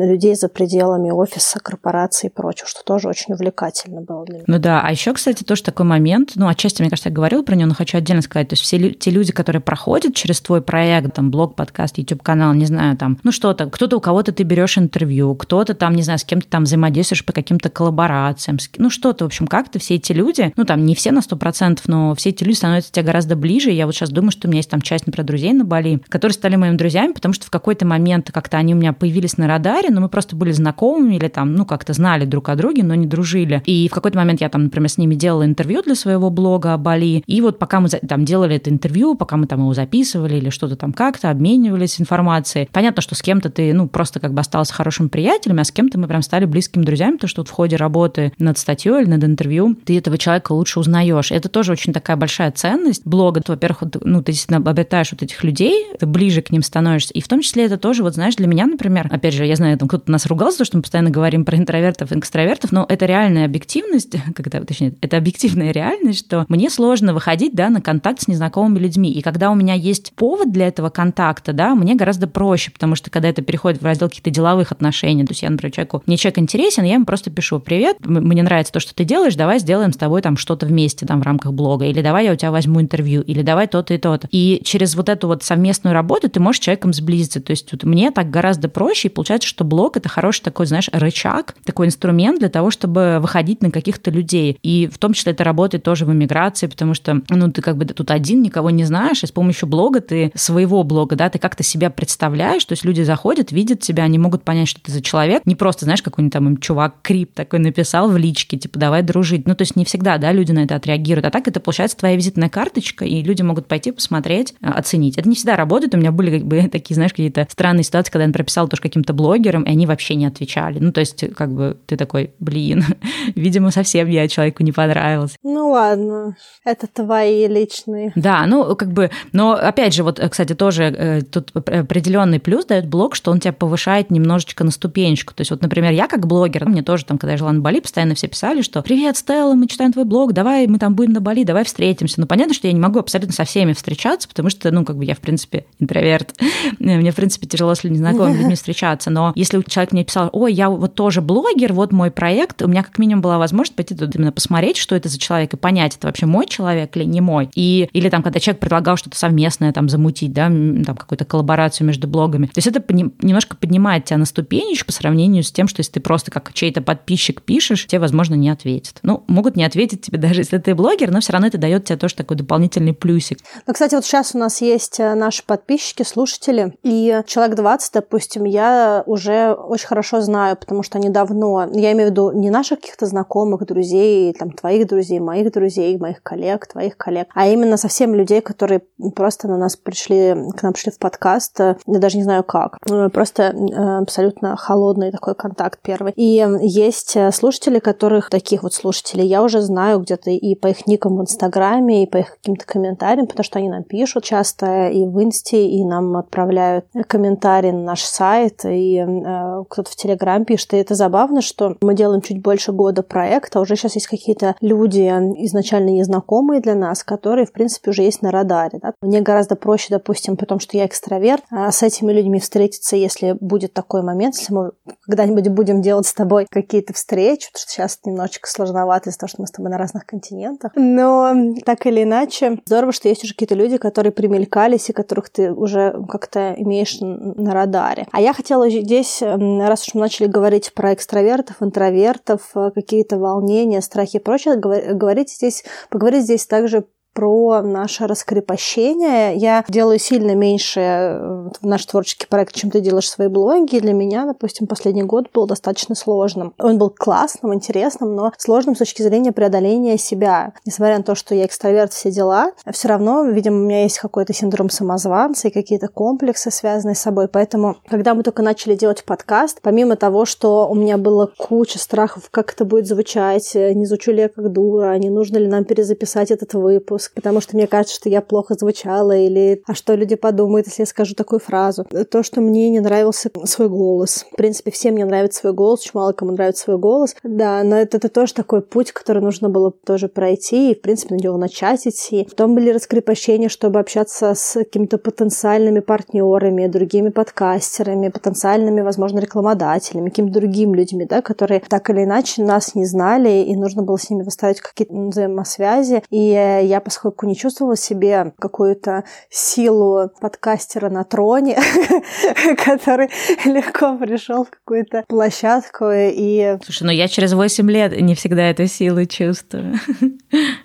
[0.03, 4.45] людей за пределами офиса, корпорации и прочего, что тоже очень увлекательно было для меня.
[4.47, 7.55] Ну да, а еще, кстати, тоже такой момент, ну, отчасти, мне кажется, я говорила про
[7.55, 11.13] него, но хочу отдельно сказать, то есть все те люди, которые проходят через твой проект,
[11.15, 15.35] там, блог, подкаст, YouTube-канал, не знаю, там, ну что-то, кто-то у кого-то ты берешь интервью,
[15.35, 19.47] кто-то там, не знаю, с кем-то там взаимодействуешь по каким-то коллаборациям, ну что-то, в общем,
[19.47, 22.55] как-то все эти люди, ну там не все на сто процентов, но все эти люди
[22.55, 23.71] становятся тебе гораздо ближе.
[23.71, 26.33] Я вот сейчас думаю, что у меня есть там часть, например, друзей на Бали, которые
[26.33, 29.84] стали моими друзьями, потому что в какой-то момент как-то они у меня появились на радаре,
[29.89, 33.07] но мы просто были знакомыми или там, ну, как-то знали друг о друге, но не
[33.07, 33.61] дружили.
[33.65, 36.77] И в какой-то момент я там, например, с ними делала интервью для своего блога о
[36.77, 37.23] Бали.
[37.27, 40.75] И вот пока мы там делали это интервью, пока мы там его записывали или что-то
[40.75, 45.09] там как-то, обменивались информацией, понятно, что с кем-то ты, ну, просто как бы остался хорошим
[45.09, 48.33] приятелем, а с кем-то мы прям стали близкими друзьями, потому что вот в ходе работы
[48.37, 51.31] над статьей или над интервью ты этого человека лучше узнаешь.
[51.31, 53.41] Это тоже очень такая большая ценность блога.
[53.45, 57.13] Во-первых, ну, ты действительно обретаешь вот этих людей, ты ближе к ним становишься.
[57.13, 59.64] И в том числе это тоже, вот знаешь, для меня, например, опять же, я знаю,
[59.77, 63.45] там кто-то нас ругался, что мы постоянно говорим про интровертов и экстравертов, но это реальная
[63.45, 68.79] объективность, когда, точнее, это объективная реальность, что мне сложно выходить, да, на контакт с незнакомыми
[68.79, 69.11] людьми.
[69.11, 73.09] И когда у меня есть повод для этого контакта, да, мне гораздо проще, потому что
[73.09, 76.39] когда это переходит в раздел каких-то деловых отношений, то есть я, например, человеку, мне человек
[76.39, 79.97] интересен, я ему просто пишу, привет, мне нравится то, что ты делаешь, давай сделаем с
[79.97, 83.21] тобой там что-то вместе там в рамках блога, или давай я у тебя возьму интервью,
[83.21, 84.27] или давай то-то и то-то.
[84.31, 87.41] И через вот эту вот совместную работу ты можешь человеком сблизиться.
[87.41, 90.89] То есть вот мне так гораздо проще, и получается, что блог— это хороший такой, знаешь,
[90.91, 94.57] рычаг, такой инструмент для того, чтобы выходить на каких-то людей.
[94.63, 97.85] И в том числе это работает тоже в эмиграции, потому что, ну, ты как бы
[97.85, 101.63] тут один, никого не знаешь, и с помощью блога ты своего блога, да, ты как-то
[101.63, 105.43] себя представляешь, то есть люди заходят, видят тебя, они могут понять, что ты за человек,
[105.45, 109.47] не просто, знаешь, какой-нибудь там им чувак крип такой написал в личке, типа, давай дружить.
[109.47, 112.15] Ну, то есть не всегда, да, люди на это отреагируют, а так это получается твоя
[112.15, 115.17] визитная карточка, и люди могут пойти посмотреть, а, оценить.
[115.17, 118.25] Это не всегда работает, у меня были как бы такие, знаешь, какие-то странные ситуации, когда
[118.25, 119.13] я прописала тоже каким-то
[119.45, 120.79] блогерам, и они вообще не отвечали.
[120.79, 122.83] Ну, то есть, как бы ты такой, блин,
[123.35, 125.37] видимо, совсем я человеку не понравился.
[125.43, 128.11] Ну ладно, это твои личные.
[128.15, 132.87] Да, ну, как бы, но опять же, вот, кстати, тоже э, тут определенный плюс дает
[132.87, 135.33] блог, что он тебя повышает немножечко на ступенечку.
[135.33, 137.79] То есть, вот, например, я как блогер, мне тоже там, когда я жила на Бали,
[137.79, 141.21] постоянно все писали, что «Привет, Стелла, мы читаем твой блог, давай мы там будем на
[141.21, 142.19] Бали, давай встретимся».
[142.19, 145.05] Ну, понятно, что я не могу абсолютно со всеми встречаться, потому что, ну, как бы
[145.05, 146.35] я, в принципе, интроверт.
[146.79, 149.09] Мне, в принципе, тяжело с незнакомыми людьми встречаться.
[149.09, 152.83] Но если человек мне писал, ой, я вот тоже блогер, вот мой проект, у меня
[152.83, 156.07] как минимум была возможность пойти туда именно посмотреть, что это за человек, и понять, это
[156.07, 157.49] вообще мой человек или не мой.
[157.55, 162.07] И, или там, когда человек предлагал что-то совместное там замутить, да, там какую-то коллаборацию между
[162.07, 162.47] блогами.
[162.47, 165.99] То есть это немножко поднимает тебя на ступенечку по сравнению с тем, что если ты
[165.99, 168.99] просто как чей-то подписчик пишешь, тебе, возможно, не ответят.
[169.03, 171.97] Ну, могут не ответить тебе даже если ты блогер, но все равно это дает тебе
[171.97, 173.39] тоже такой дополнительный плюсик.
[173.67, 178.45] Ну, кстати, вот сейчас у нас есть э, наши подписчики, слушатели, и человек 20, допустим,
[178.45, 182.79] я уже очень хорошо знаю, потому что они давно, я имею в виду не наших
[182.79, 188.15] каких-то знакомых, друзей, там, твоих друзей, моих друзей, моих коллег, твоих коллег, а именно совсем
[188.15, 188.81] людей, которые
[189.15, 193.09] просто на нас пришли, к нам пришли в подкаст, я даже не знаю как, э,
[193.09, 196.13] просто э, абсолютно холодный такой контакт первый.
[196.15, 201.17] И есть слушатели, которых, таких вот слушателей, я уже знаю где-то и по их никам
[201.17, 205.23] в Инстаграме, и по их каким-то комментариям, потому что они нам пишут часто и в
[205.23, 210.73] Инсте, и нам отправляют комментарии на наш сайт, и э, кто-то в Телеграм пишет.
[210.73, 215.01] И это забавно, что мы делаем чуть больше года проекта, уже сейчас есть какие-то люди
[215.45, 218.79] изначально незнакомые для нас, которые, в принципе, уже есть на радаре.
[218.81, 218.93] Да?
[219.01, 223.73] Мне гораздо проще, допустим, потому что я экстраверт, а с этими людьми встретиться, если будет
[223.73, 228.49] такой момент, если мы когда-нибудь будем делать с тобой какие-то встречи, потому что сейчас немножечко
[228.49, 230.71] сложновато из-за того, что мы с тобой на разных континентах.
[230.75, 231.33] Но
[231.65, 235.95] так или иначе, здорово, что есть уже какие-то люди, которые примелькались и которых ты уже
[236.09, 238.07] как-то имеешь на радаре.
[238.11, 243.81] А я хотела здесь, раз уж мы начали говорить про экстравертов, интровертов, э, какие-то волнения,
[243.81, 246.85] страхи и прочее, говорить здесь, поговорить здесь также
[247.15, 249.37] про наше раскрепощение.
[249.37, 253.79] Я делаю сильно меньше э, наш творческий проект, чем ты делаешь свои блоги.
[253.79, 256.53] Для меня, допустим, последний год был достаточно сложным.
[256.59, 260.53] Он был классным, интересным, но сложным с точки зрения преодоления себя.
[260.65, 264.33] Несмотря на то, что я экстраверт, все дела, все равно, видимо, у меня есть какой-то
[264.33, 267.29] синдром самозванца и какие-то комплексы, связанные с собой.
[267.29, 272.23] Поэтому, когда мы только начали делать подкаст, помимо того, что у меня было куча страхов,
[272.29, 276.29] как это будет звучать, не звучу ли я как дура, не нужно ли нам перезаписать
[276.29, 280.67] этот выпуск, потому что мне кажется, что я плохо звучала, или а что люди подумают,
[280.67, 281.85] если я скажу такую фразу.
[282.09, 284.25] То, что мне не нравился свой голос.
[284.31, 287.15] В принципе, всем мне нравится свой голос, очень мало кому нравится свой голос.
[287.23, 291.15] Да, но это, это тоже такой путь, который нужно было тоже пройти и, в принципе,
[291.15, 292.25] на него начать идти.
[292.29, 300.39] Потом были раскрепощения, чтобы общаться с какими-то потенциальными партнерами, другими подкастерами, потенциальными, возможно, рекламодателями, какими-то
[300.39, 304.23] другими людьми, да, которые так или иначе нас не знали, и нужно было с ними
[304.23, 306.03] выстраивать какие-то взаимосвязи.
[306.09, 311.57] И я, поскольку не чувствовала себе какую-то силу подкастера на троне,
[312.65, 313.09] который
[313.43, 316.57] легко пришел в какую-то площадку и...
[316.63, 319.75] Слушай, ну я через 8 лет не всегда эту силу чувствую.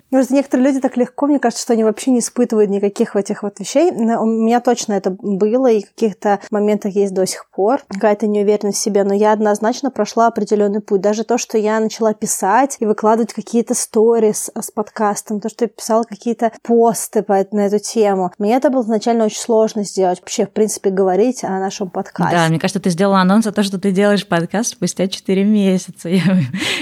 [0.09, 3.59] Просто некоторые люди так легко, мне кажется, что они вообще не испытывают никаких этих вот
[3.59, 3.91] вещей.
[3.91, 8.77] У меня точно это было, и в каких-то моментах есть до сих пор какая-то неуверенность
[8.77, 10.99] в себе, но я однозначно прошла определенный путь.
[10.99, 15.69] Даже то, что я начала писать и выкладывать какие-то сторис с подкастом, то, что я
[15.69, 20.19] писала какие-то посты по, на эту тему, мне это было изначально очень сложно сделать.
[20.19, 22.35] Вообще, в принципе, говорить о нашем подкасте.
[22.35, 26.09] Да, мне кажется, ты сделала анонс о том, что ты делаешь подкаст спустя 4 месяца.
[26.21, 26.39] Я,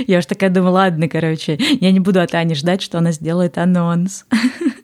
[0.07, 3.57] я уж такая думаю, ладно, короче, я не буду от Ани ждать, что она сделает
[3.57, 4.25] анонс.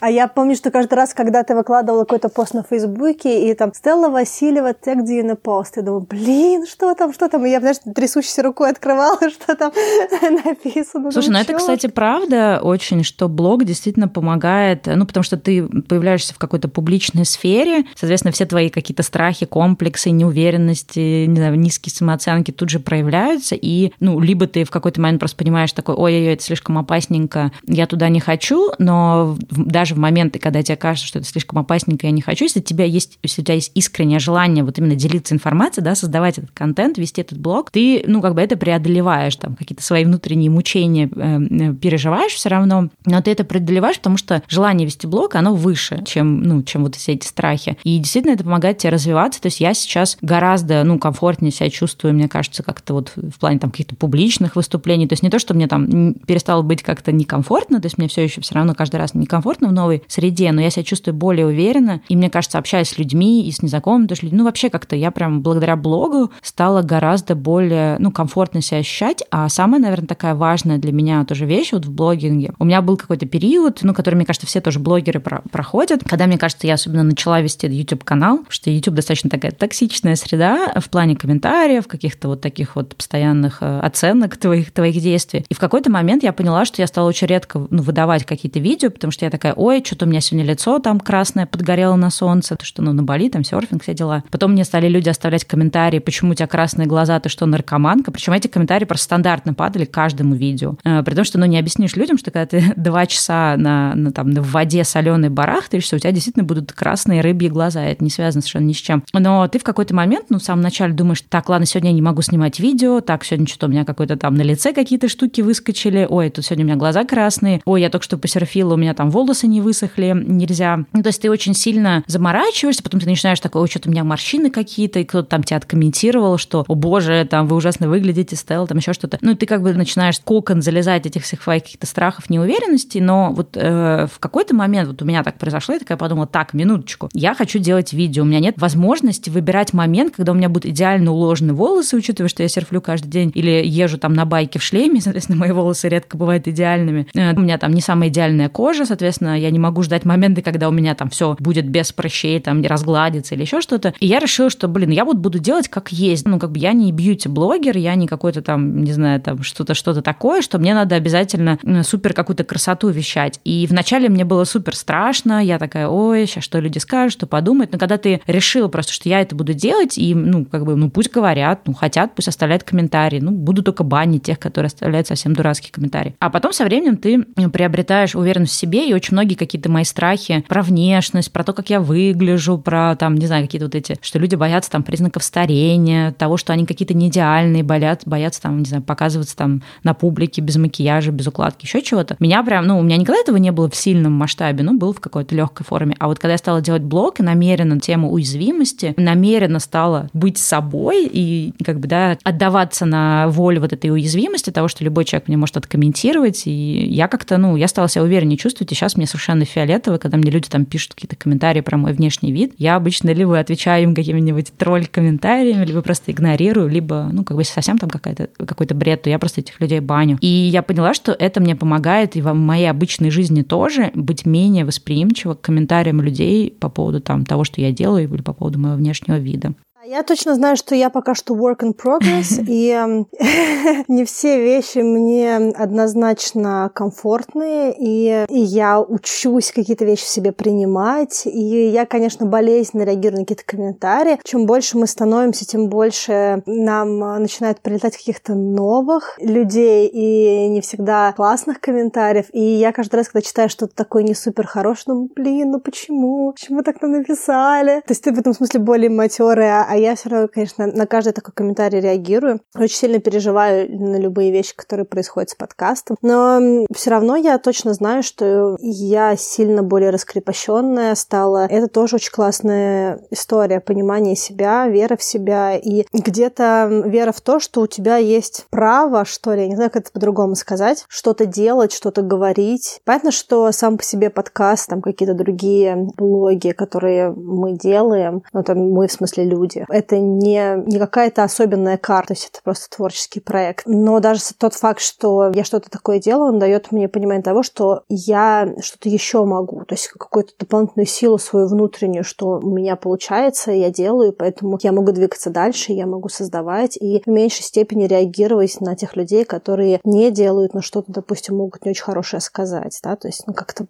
[0.00, 3.72] А я помню, что каждый раз, когда ты выкладывала какой-то пост на Фейсбуке, и там
[3.74, 7.44] Стелла Васильева тег на пост, я думаю, блин, что там, что там?
[7.46, 9.72] И я, знаешь, трясущейся рукой открывала, что там
[10.44, 11.10] написано.
[11.10, 16.34] Слушай, ну это, кстати, правда очень, что блог действительно помогает, ну, потому что ты появляешься
[16.34, 22.50] в какой-то публичной сфере, соответственно, все твои какие-то страхи, комплексы, неуверенности, не знаю, низкие самооценки
[22.50, 26.42] тут же проявляются, и, ну, либо ты в какой-то момент просто понимаешь такой, ой-ой-ой, это
[26.42, 31.28] слишком опасненько, я туда не хочу, но даже в моменты, когда тебе кажется, что это
[31.28, 34.64] слишком опасненько, я не хочу, если у тебя есть, если у тебя есть искреннее желание
[34.64, 38.40] вот именно делиться информацией, да, создавать этот контент, вести этот блог, ты, ну, как бы
[38.40, 43.44] это преодолеваешь, там, какие-то свои внутренние мучения э, э переживаешь все равно, но ты это
[43.44, 47.76] преодолеваешь, потому что желание вести блог, оно выше, чем, ну, чем вот все эти страхи.
[47.84, 49.40] И действительно это помогает тебе развиваться.
[49.40, 53.58] То есть я сейчас гораздо, ну, комфортнее себя чувствую, мне кажется, как-то вот в плане
[53.58, 55.06] там каких-то публичных выступлений.
[55.06, 58.22] То есть не то, что мне там перестало быть как-то некомфортно, то есть мне все
[58.22, 62.00] еще все равно каждый раз некомфортно в новой среде, но я себя чувствую более уверенно,
[62.08, 65.10] и мне кажется, общаясь с людьми и с незнакомыми тоже людьми, ну вообще как-то я
[65.10, 70.78] прям благодаря блогу стала гораздо более, ну, комфортно себя ощущать, а самая, наверное, такая важная
[70.78, 72.52] для меня тоже вещь вот в блогинге.
[72.58, 76.26] У меня был какой-то период, ну, который, мне кажется, все тоже блогеры про проходят, когда,
[76.26, 81.16] мне кажется, я особенно начала вести YouTube-канал, что YouTube достаточно такая токсичная среда в плане
[81.16, 85.44] комментариев, каких-то вот таких вот постоянных э, оценок твоих, твоих действий.
[85.48, 88.90] И в какой-то момент я поняла, что я стала очень редко ну, выдавать какие-то видео,
[88.90, 92.56] потому что я такая, ой, что-то у меня сегодня лицо там красное подгорело на солнце,
[92.56, 94.24] то что, ну, на Бали, там серфинг, все дела.
[94.30, 98.10] Потом мне стали люди оставлять комментарии, почему у тебя красные глаза, ты что, наркоманка?
[98.10, 100.76] Причем эти комментарии просто стандартно падали каждому видео.
[100.84, 104.12] Э, при том, что, ну, не объяснишь людям, что когда ты два часа на, на,
[104.12, 107.84] там, в воде соленой барахтаешься, у тебя действительно будут красные рыбьи глаза.
[107.84, 109.04] Это не связано совершенно ни с чем.
[109.12, 112.02] Но ты в какой-то момент, ну, в самом начале думаешь, так, ладно, сегодня я не
[112.02, 116.06] могу снимать видео, так, сегодня что-то у меня какой-то там на лице какие-то штуки выскочили,
[116.08, 119.07] ой, тут сегодня у меня глаза красные, ой, я только что посерфила, у меня там
[119.10, 120.84] волосы не высохли, нельзя.
[120.92, 124.04] Ну, то есть ты очень сильно заморачиваешься, потом ты начинаешь такой, ой, что-то у меня
[124.04, 128.66] морщины какие-то, и кто-то там тебя откомментировал, что, о боже, там вы ужасно выглядите, Стелла,
[128.66, 129.18] там еще что-то.
[129.20, 133.56] Ну, ты как бы начинаешь кокон залезать этих всех своих каких-то страхов, неуверенностей, но вот
[133.56, 137.34] э, в какой-то момент, вот у меня так произошло, я такая подумала, так, минуточку, я
[137.34, 141.54] хочу делать видео, у меня нет возможности выбирать момент, когда у меня будут идеально уложены
[141.54, 145.38] волосы, учитывая, что я серфлю каждый день, или езжу там на байке в шлеме, соответственно,
[145.38, 147.06] мои волосы редко бывают идеальными.
[147.14, 150.68] Э, у меня там не самая идеальная кожа, соответственно, я не могу ждать моменты, когда
[150.68, 153.94] у меня там все будет без прыщей, там не разгладится или еще что-то.
[154.00, 156.26] И я решила, что, блин, я вот буду делать как есть.
[156.26, 160.02] Ну, как бы я не бьюти-блогер, я не какой-то там, не знаю, там что-то, что-то
[160.02, 163.40] такое, что мне надо обязательно супер какую-то красоту вещать.
[163.44, 167.72] И вначале мне было супер страшно, я такая, ой, сейчас что люди скажут, что подумают.
[167.72, 170.90] Но когда ты решила просто, что я это буду делать, и, ну, как бы, ну,
[170.90, 175.34] пусть говорят, ну, хотят, пусть оставляют комментарии, ну, буду только банить тех, которые оставляют совсем
[175.34, 176.14] дурацкие комментарии.
[176.20, 180.44] А потом со временем ты приобретаешь уверенность в себе, и очень многие какие-то мои страхи
[180.48, 184.18] про внешность, про то, как я выгляжу, про там, не знаю, какие-то вот эти, что
[184.18, 188.64] люди боятся там признаков старения, того, что они какие-то не идеальные, боятся, боятся там, не
[188.64, 192.16] знаю, показываться там на публике без макияжа, без укладки, еще чего-то.
[192.18, 195.00] Меня прям, ну, у меня никогда этого не было в сильном масштабе, ну, было в
[195.00, 195.96] какой-то легкой форме.
[195.98, 201.08] А вот когда я стала делать блог и намеренно тему уязвимости, намеренно стала быть собой
[201.10, 205.36] и как бы, да, отдаваться на волю вот этой уязвимости, того, что любой человек мне
[205.36, 209.44] может откомментировать, и я как-то, ну, я стала себя увереннее чувствовать, и сейчас мне совершенно
[209.44, 213.38] фиолетово, когда мне люди там пишут какие-то комментарии про мой внешний вид, я обычно либо
[213.38, 218.74] отвечаю им какими-нибудь тролль-комментариями, либо просто игнорирую, либо, ну, как бы совсем там какая-то, какой-то
[218.74, 220.18] бред, то я просто этих людей баню.
[220.20, 224.64] И я поняла, что это мне помогает и в моей обычной жизни тоже быть менее
[224.64, 228.76] восприимчива к комментариям людей по поводу там того, что я делаю, или по поводу моего
[228.76, 229.54] внешнего вида.
[229.90, 233.06] Я точно знаю, что я пока что work in progress, и эм,
[233.88, 241.22] не все вещи мне однозначно комфортные, и, и я учусь какие-то вещи в себе принимать,
[241.24, 244.20] и я, конечно, болезненно реагирую на какие-то комментарии.
[244.24, 251.14] Чем больше мы становимся, тем больше нам начинает прилетать каких-то новых людей, и не всегда
[251.16, 252.26] классных комментариев.
[252.34, 256.32] И я каждый раз, когда читаю что-то такое не супер хорошее, думаю, блин, ну почему?
[256.32, 257.80] Почему так нам написали?
[257.86, 261.12] То есть ты в этом смысле более матерая, а я все равно, конечно, на каждый
[261.12, 262.40] такой комментарий реагирую.
[262.56, 265.96] Очень сильно переживаю на любые вещи, которые происходят с подкастом.
[266.02, 271.46] Но все равно я точно знаю, что я сильно более раскрепощенная стала.
[271.46, 277.40] Это тоже очень классная история понимания себя, вера в себя и где-то вера в то,
[277.40, 281.26] что у тебя есть право, что ли, я не знаю, как это по-другому сказать, что-то
[281.26, 282.80] делать, что-то говорить.
[282.84, 288.58] Понятно, что сам по себе подкаст, там какие-то другие блоги, которые мы делаем, ну там
[288.70, 293.20] мы в смысле люди, это не, не какая-то особенная карта, то есть это просто творческий
[293.20, 293.64] проект.
[293.66, 297.82] Но даже тот факт, что я что-то такое делаю, он дает мне понимание того, что
[297.88, 303.52] я что-то еще могу, то есть какую-то дополнительную силу свою внутреннюю, что у меня получается,
[303.52, 308.60] я делаю, поэтому я могу двигаться дальше, я могу создавать и в меньшей степени реагировать
[308.60, 312.96] на тех людей, которые не делают, но что-то, допустим, могут не очень хорошее сказать, да,
[312.96, 313.66] то есть ну, как-то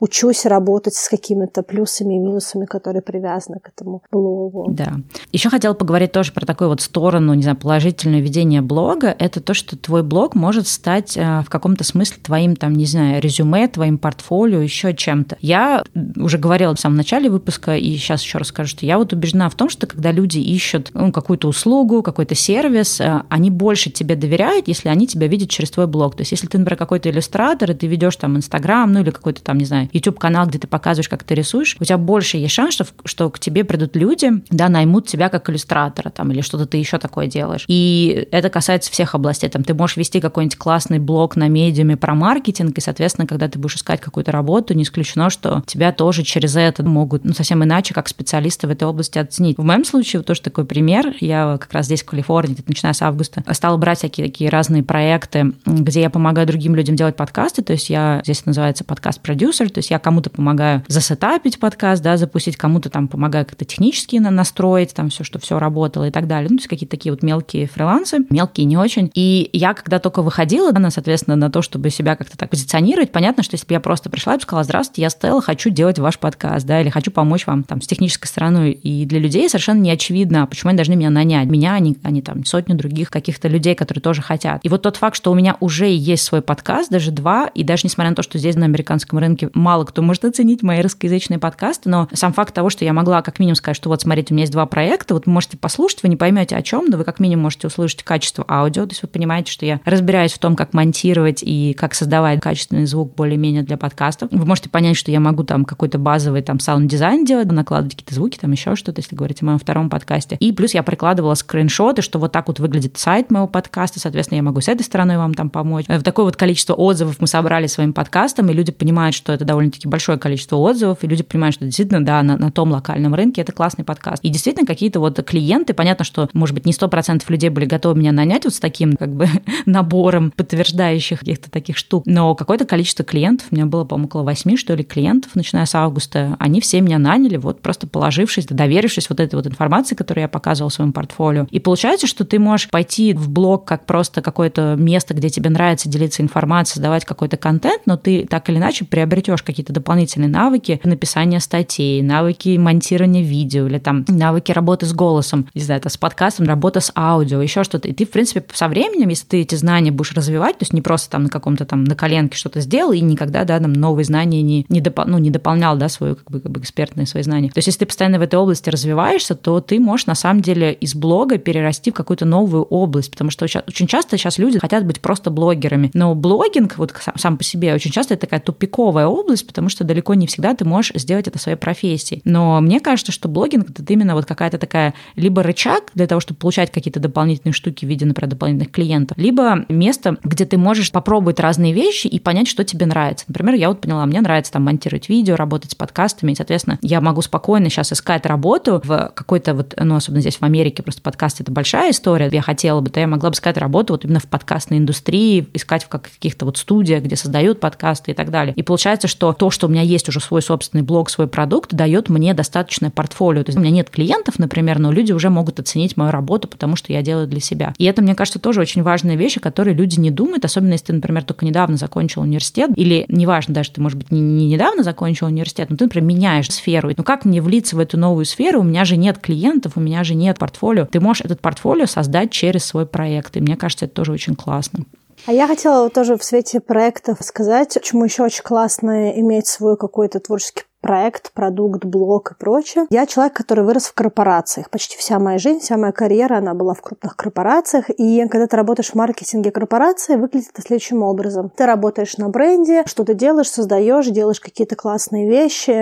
[0.00, 4.66] учусь работать с какими-то плюсами и минусами, которые привязаны к этому блогу.
[4.70, 4.94] Да.
[5.38, 9.14] Еще хотела поговорить тоже про такую вот сторону, не знаю, положительное ведение блога.
[9.16, 13.22] Это то, что твой блог может стать э, в каком-то смысле твоим, там, не знаю,
[13.22, 15.36] резюме, твоим портфолио, еще чем-то.
[15.40, 15.84] Я
[16.16, 19.48] уже говорила в самом начале выпуска, и сейчас еще раз скажу, что я вот убеждена
[19.48, 24.16] в том, что когда люди ищут ну, какую-то услугу, какой-то сервис, э, они больше тебе
[24.16, 26.16] доверяют, если они тебя видят через твой блог.
[26.16, 29.40] То есть, если ты, например, какой-то иллюстратор, и ты ведешь там Инстаграм, ну или какой-то
[29.44, 32.74] там, не знаю, YouTube-канал, где ты показываешь, как ты рисуешь, у тебя больше есть шанс,
[32.74, 36.76] что, что к тебе придут люди, да, наймут тебя как иллюстратора там, или что-то ты
[36.76, 37.64] еще такое делаешь.
[37.68, 39.48] И это касается всех областей.
[39.48, 43.58] Там, ты можешь вести какой-нибудь классный блог на медиуме про маркетинг, и, соответственно, когда ты
[43.58, 47.94] будешь искать какую-то работу, не исключено, что тебя тоже через это могут ну, совсем иначе,
[47.94, 49.58] как специалисты в этой области оценить.
[49.58, 53.02] В моем случае, вот тоже такой пример, я как раз здесь, в Калифорнии, начиная с
[53.02, 57.72] августа, стала брать всякие такие разные проекты, где я помогаю другим людям делать подкасты, то
[57.72, 62.90] есть я, здесь называется подкаст-продюсер, то есть я кому-то помогаю засетапить подкаст, да, запустить, кому-то
[62.90, 66.48] там помогаю как-то технически настроить, там все, что все работала и так далее.
[66.50, 69.10] Ну, то есть какие-то такие вот мелкие фрилансы, мелкие не очень.
[69.14, 73.42] И я, когда только выходила, она, соответственно, на то, чтобы себя как-то так позиционировать, понятно,
[73.42, 76.66] что если бы я просто пришла и сказала, здравствуйте, я Стелла, хочу делать ваш подкаст,
[76.66, 78.72] да, или хочу помочь вам там с технической стороной.
[78.72, 81.48] И для людей совершенно не очевидно, почему они должны меня нанять.
[81.48, 84.60] Меня, они, они там сотню других каких-то людей, которые тоже хотят.
[84.62, 87.82] И вот тот факт, что у меня уже есть свой подкаст, даже два, и даже
[87.84, 91.88] несмотря на то, что здесь на американском рынке мало кто может оценить мои русскоязычные подкасты,
[91.88, 94.42] но сам факт того, что я могла как минимум сказать, что вот смотрите, у меня
[94.42, 97.20] есть два проекта, вот вы можете послушать, вы не поймете о чем, но вы как
[97.20, 100.74] минимум можете услышать качество аудио, то есть вы понимаете, что я разбираюсь в том, как
[100.74, 104.28] монтировать и как создавать качественный звук более-менее для подкастов.
[104.32, 108.38] Вы можете понять, что я могу там какой-то базовый там саунд-дизайн делать, накладывать какие-то звуки,
[108.38, 110.36] там еще что-то, если говорить о моем втором подкасте.
[110.40, 114.42] И плюс я прикладывала скриншоты, что вот так вот выглядит сайт моего подкаста, соответственно, я
[114.42, 115.86] могу с этой стороны вам там помочь.
[115.88, 119.88] В такое вот количество отзывов мы собрали своим подкастом, и люди понимают, что это довольно-таки
[119.88, 123.52] большое количество отзывов, и люди понимают, что действительно, да, на, на том локальном рынке это
[123.52, 124.22] классный подкаст.
[124.24, 127.98] И действительно, какие-то вот клиенты, понятно, что, может быть, не сто процентов людей были готовы
[127.98, 129.28] меня нанять вот с таким как бы
[129.66, 134.56] набором подтверждающих каких-то таких штук, но какое-то количество клиентов, у меня было, по-моему, около восьми,
[134.56, 139.20] что ли, клиентов, начиная с августа, они все меня наняли, вот просто положившись, доверившись вот
[139.20, 141.46] этой вот информации, которую я показывала в своем портфолио.
[141.50, 145.88] И получается, что ты можешь пойти в блог как просто какое-то место, где тебе нравится
[145.88, 151.40] делиться информацией, создавать какой-то контент, но ты так или иначе приобретешь какие-то дополнительные навыки написания
[151.40, 155.96] статей, навыки монтирования видео или там навыки работы работа с голосом, не знаю, это с
[155.96, 157.88] подкастом, работа с аудио, еще что-то.
[157.88, 160.82] И ты, в принципе, со временем, если ты эти знания будешь развивать, то есть не
[160.82, 164.42] просто там на каком-то там на коленке что-то сделал и никогда, да, там новые знания
[164.42, 167.48] не, не, допол- ну, не дополнял, да, свою как бы, как бы экспертные свои знания.
[167.48, 170.72] То есть если ты постоянно в этой области развиваешься, то ты можешь на самом деле
[170.72, 175.00] из блога перерасти в какую-то новую область, потому что очень часто сейчас люди хотят быть
[175.00, 179.68] просто блогерами, но блогинг вот сам по себе очень часто это такая тупиковая область, потому
[179.68, 182.22] что далеко не всегда ты можешь сделать это своей профессией.
[182.24, 184.67] Но мне кажется, что блогинг это именно вот какая-то такая
[185.16, 189.64] либо рычаг для того, чтобы получать какие-то дополнительные штуки в виде, например, дополнительных клиентов, либо
[189.68, 193.24] место, где ты можешь попробовать разные вещи и понять, что тебе нравится.
[193.28, 197.00] Например, я вот поняла, мне нравится там монтировать видео, работать с подкастами, и, соответственно, я
[197.00, 201.40] могу спокойно сейчас искать работу в какой-то вот, ну, особенно здесь в Америке, просто подкаст
[201.40, 204.26] это большая история, я хотела бы, то я могла бы искать работу вот именно в
[204.26, 208.54] подкастной индустрии, искать в каких-то вот студиях, где создают подкасты и так далее.
[208.54, 212.08] И получается, что то, что у меня есть уже свой собственный блог, свой продукт, дает
[212.08, 213.42] мне достаточное портфолио.
[213.44, 216.76] То есть у меня нет клиентов, например, но люди уже могут оценить мою работу, потому
[216.76, 217.74] что я делаю для себя.
[217.78, 220.86] И это, мне кажется, тоже очень важная вещь, о которой люди не думают, особенно если
[220.86, 224.82] ты, например, только недавно закончил университет, или неважно даже, ты, может быть, не, не недавно
[224.82, 226.90] закончил университет, но ты, например, меняешь сферу.
[226.96, 228.60] Ну как мне влиться в эту новую сферу?
[228.60, 230.86] У меня же нет клиентов, у меня же нет портфолио.
[230.86, 233.36] Ты можешь этот портфолио создать через свой проект.
[233.36, 234.84] И мне кажется, это тоже очень классно.
[235.26, 240.20] А я хотела тоже в свете проектов сказать, почему еще очень классно иметь свой какой-то
[240.20, 242.86] творческий проект, продукт, блог и прочее.
[242.90, 244.70] Я человек, который вырос в корпорациях.
[244.70, 247.90] Почти вся моя жизнь, вся моя карьера, она была в крупных корпорациях.
[247.90, 251.50] И когда ты работаешь в маркетинге корпорации, выглядит это следующим образом.
[251.56, 255.72] Ты работаешь на бренде, что-то делаешь, создаешь, делаешь какие-то классные вещи,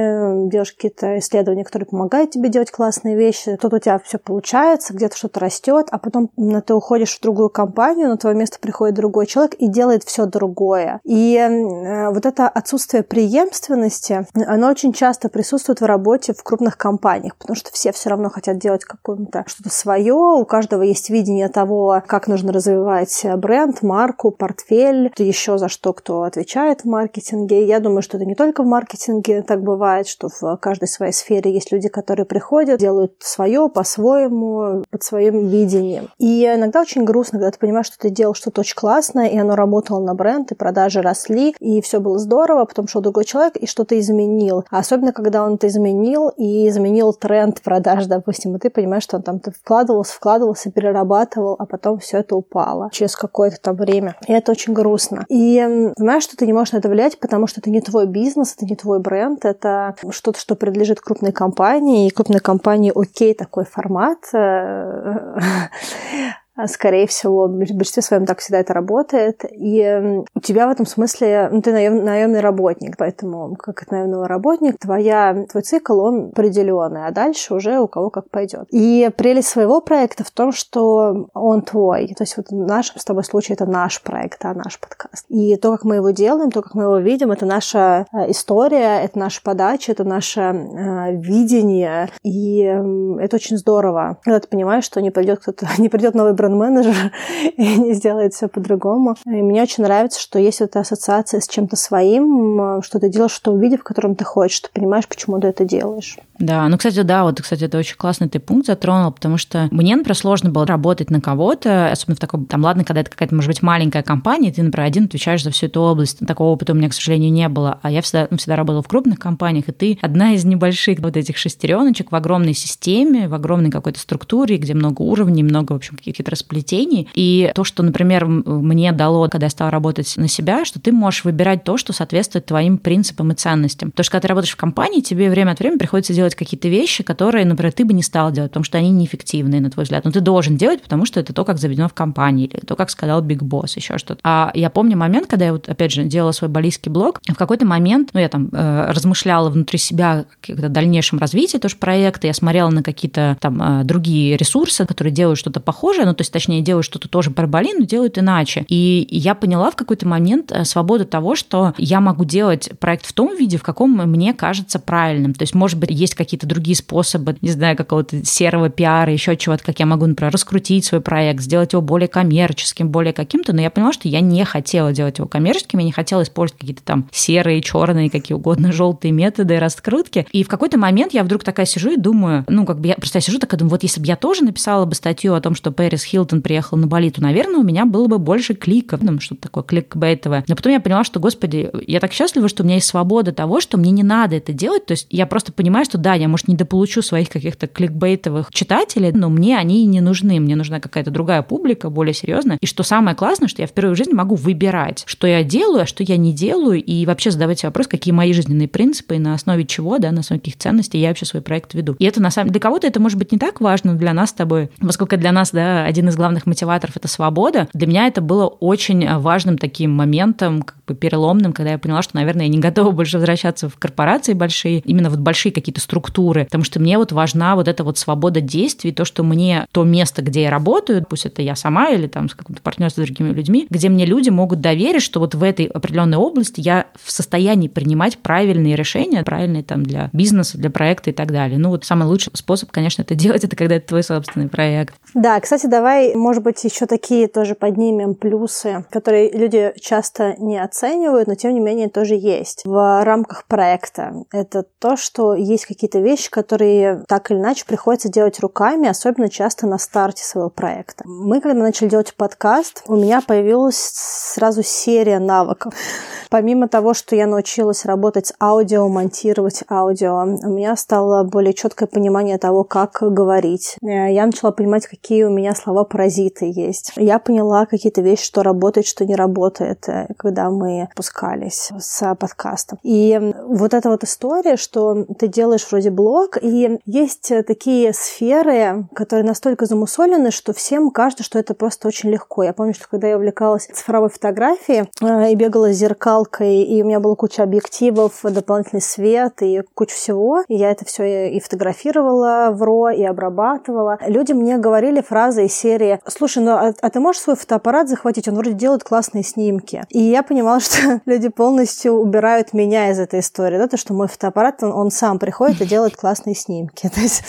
[0.49, 3.57] делаешь какие-то исследования, которые помогают тебе делать классные вещи.
[3.61, 6.30] Тут у тебя все получается, где-то что-то растет, а потом
[6.66, 11.01] ты уходишь в другую компанию, на твое место приходит другой человек и делает все другое.
[11.05, 16.78] И э, вот это отсутствие преемственности, оно очень очень часто присутствует в работе в крупных
[16.78, 21.49] компаниях, потому что все все равно хотят делать какое-то что-то свое, у каждого есть видение
[21.49, 27.66] того, как нужно развивать бренд, марку, портфель, еще за что кто отвечает в маркетинге.
[27.66, 31.53] Я думаю, что это не только в маркетинге так бывает, что в каждой своей сфере
[31.53, 36.11] есть люди, которые приходят, делают свое по-своему, под своим видением.
[36.18, 39.57] И иногда очень грустно, когда ты понимаешь, что ты делал что-то очень классное, и оно
[39.57, 43.57] работало на бренд, и продажи росли, и все было здорово, а потом шел другой человек
[43.57, 44.64] и что-то изменил.
[44.79, 49.22] Особенно, когда он это изменил и изменил тренд продаж, допустим, и ты понимаешь, что он
[49.22, 54.16] там ты вкладывался, вкладывался, перерабатывал, а потом все это упало через какое-то там время.
[54.27, 55.24] И это очень грустно.
[55.29, 58.55] И знаешь, что ты не можешь на это влиять, потому что это не твой бизнес,
[58.57, 63.64] это не твой бренд, это что-то, что принадлежит крупной компании, и крупной компании окей такой
[63.64, 65.39] формат, А,
[66.66, 69.44] скорее всего, в большинстве своем так всегда это работает.
[69.50, 74.78] И у тебя в этом смысле, ну, ты наем, наемный работник, поэтому как наемный работник,
[74.78, 78.66] твоя, твой цикл, он определенный, а дальше уже у кого как пойдет.
[78.70, 82.14] И прелесть своего проекта в том, что он твой.
[82.16, 85.26] То есть вот в нашем с тобой случае это наш проект, а наш подкаст.
[85.28, 89.02] И то, как мы его делаем, то, как мы его видим, это наша э, история,
[89.02, 92.09] это наша подача, это наше э, видение.
[92.22, 96.32] И э, это очень здорово, когда ты понимаешь, что не придет кто-то, не придет новый
[96.32, 97.12] бренд бренд-менеджер
[97.57, 99.16] и не сделает все по-другому.
[99.26, 103.53] И мне очень нравится, что есть эта ассоциация с чем-то своим, что ты делаешь что
[103.53, 106.16] увидев, в котором ты хочешь, ты понимаешь, почему ты это делаешь.
[106.38, 109.97] Да, ну, кстати, да, вот, кстати, это очень классный ты пункт затронул, потому что мне,
[109.97, 113.49] например, сложно было работать на кого-то, особенно в таком, там, ладно, когда это какая-то, может
[113.49, 116.18] быть, маленькая компания, ты, например, один отвечаешь за всю эту область.
[116.26, 117.78] Такого опыта у меня, к сожалению, не было.
[117.82, 121.16] А я всегда, ну, всегда работала в крупных компаниях, и ты одна из небольших вот
[121.16, 125.97] этих шестереночек в огромной системе, в огромной какой-то структуре, где много уровней, много, в общем,
[125.97, 127.09] каких-то сплетений.
[127.14, 131.24] И то, что, например, мне дало, когда я стала работать на себя, что ты можешь
[131.24, 133.91] выбирать то, что соответствует твоим принципам и ценностям.
[133.91, 137.03] Потому что когда ты работаешь в компании, тебе время от времени приходится делать какие-то вещи,
[137.03, 140.05] которые, например, ты бы не стал делать, потому что они неэффективные, на твой взгляд.
[140.05, 142.91] Но ты должен делать, потому что это то, как заведено в компании, или то, как
[142.91, 144.20] сказал Биг Босс, еще что-то.
[144.22, 147.66] А я помню момент, когда я вот, опять же, делала свой балийский блог, в какой-то
[147.66, 152.70] момент, ну, я там э, размышляла внутри себя о дальнейшем развитии тоже проекта, я смотрела
[152.70, 156.85] на какие-то там э, другие ресурсы, которые делают что-то похожее, ну, то есть, точнее, делают
[156.85, 158.64] что-то тоже про Бали, но делают иначе.
[158.68, 163.12] И я поняла в какой-то момент э, свободу того, что я могу делать проект в
[163.12, 165.35] том виде, в каком мне кажется правильным.
[165.35, 169.64] То есть, может быть, есть какие-то другие способы, не знаю, какого-то серого пиара, еще чего-то,
[169.64, 173.70] как я могу, например, раскрутить свой проект, сделать его более коммерческим, более каким-то, но я
[173.70, 177.62] поняла, что я не хотела делать его коммерческим, я не хотела использовать какие-то там серые,
[177.62, 180.27] черные, какие угодно, желтые методы раскрутки.
[180.33, 183.18] И в какой-то момент я вдруг такая сижу и думаю, ну, как бы я просто
[183.18, 185.70] я сижу такая, думаю, вот если бы я тоже написала бы статью о том, что
[185.70, 189.42] Пэрис Хилтон приехал на Бали, то, наверное, у меня было бы больше кликов, ну, что-то
[189.42, 190.44] такое кликбейтовое.
[190.48, 193.60] Но потом я поняла, что, господи, я так счастлива, что у меня есть свобода того,
[193.60, 194.86] что мне не надо это делать.
[194.86, 199.28] То есть я просто понимаю, что да, я, может, недополучу своих каких-то кликбейтовых читателей, но
[199.28, 200.40] мне они не нужны.
[200.40, 202.56] Мне нужна какая-то другая публика, более серьезная.
[202.60, 205.86] И что самое классное, что я впервые в жизни могу выбирать, что я делаю, а
[205.86, 209.34] что я не делаю, и вообще задавать себе вопрос, какие мои жизненные принципы, и на
[209.34, 211.94] основе чего, да, на основе каких ценностей я вообще свой проект веду.
[211.98, 214.32] И это на самом для кого-то это может быть не так важно, для нас с
[214.32, 217.68] тобой, поскольку для нас, да, один из главных мотиваторов это свобода.
[217.72, 222.16] Для меня это было очень важным таким моментом, как бы переломным, когда я поняла, что,
[222.16, 226.64] наверное, я не готова больше возвращаться в корпорации большие, именно вот большие какие-то структуры, потому
[226.64, 230.42] что мне вот важна вот эта вот свобода действий, то, что мне то место, где
[230.42, 233.88] я работаю, пусть это я сама или там с каким-то партнерством с другими людьми, где
[233.88, 238.76] мне люди могут доверить, что вот в этой определенной области я в состоянии принимать правильные
[238.76, 241.59] решения, правильные там для бизнеса, для проекта и так далее.
[241.59, 244.94] Ну вот самый лучший способ, конечно, это делать, это когда это твой собственный проект.
[245.14, 251.28] Да, кстати, давай, может быть, еще такие тоже поднимем плюсы, которые люди часто не оценивают,
[251.28, 254.24] но тем не менее тоже есть в рамках проекта.
[254.32, 259.66] Это то, что есть какие-то вещи, которые так или иначе приходится делать руками, особенно часто
[259.66, 261.05] на старте своего проекта.
[261.07, 265.74] Мы, когда начали делать подкаст, у меня появилась сразу серия навыков.
[266.30, 271.88] Помимо того, что я научилась работать с аудио, монтировать аудио, у меня стало более четкое
[271.88, 273.76] понимание того, как говорить.
[273.82, 276.93] Э, я начала понимать, какие у меня слова-паразиты есть.
[276.97, 282.79] Я поняла какие-то вещи, что работает, что не работает, э, когда мы пускались с подкастом.
[282.83, 289.27] И вот эта вот история, что ты делаешь вроде блог, и есть такие сферы, которые
[289.27, 292.43] настолько замусолены, что всем кажется, что это просто очень легко.
[292.43, 296.87] Я помню, что когда я увлекалась цифровой фотографией э, и бегала с зеркалкой, и у
[296.87, 302.51] меня была куча объективов, дополнительный свет и куча всего, и я это все и фотографировала
[302.53, 303.99] в РО, и обрабатывала.
[304.07, 308.28] Люди мне говорили фразы из серии «Слушай, ну а, а ты можешь свой фотоаппарат захватить?
[308.28, 309.84] Он вроде делает классные снимки».
[309.90, 314.06] И я понимала, что люди полностью убирают меня из этой истории, да, то, что мой
[314.06, 316.88] фотоаппарат, он, он сам приходит и делает классные снимки.
[316.94, 317.24] То есть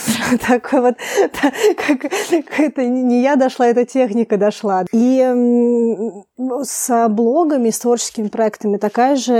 [0.47, 0.95] такой вот,
[1.87, 4.85] как, это не я дошла, эта техника дошла.
[4.91, 5.17] И
[6.37, 9.33] с блогами, с творческими проектами такая же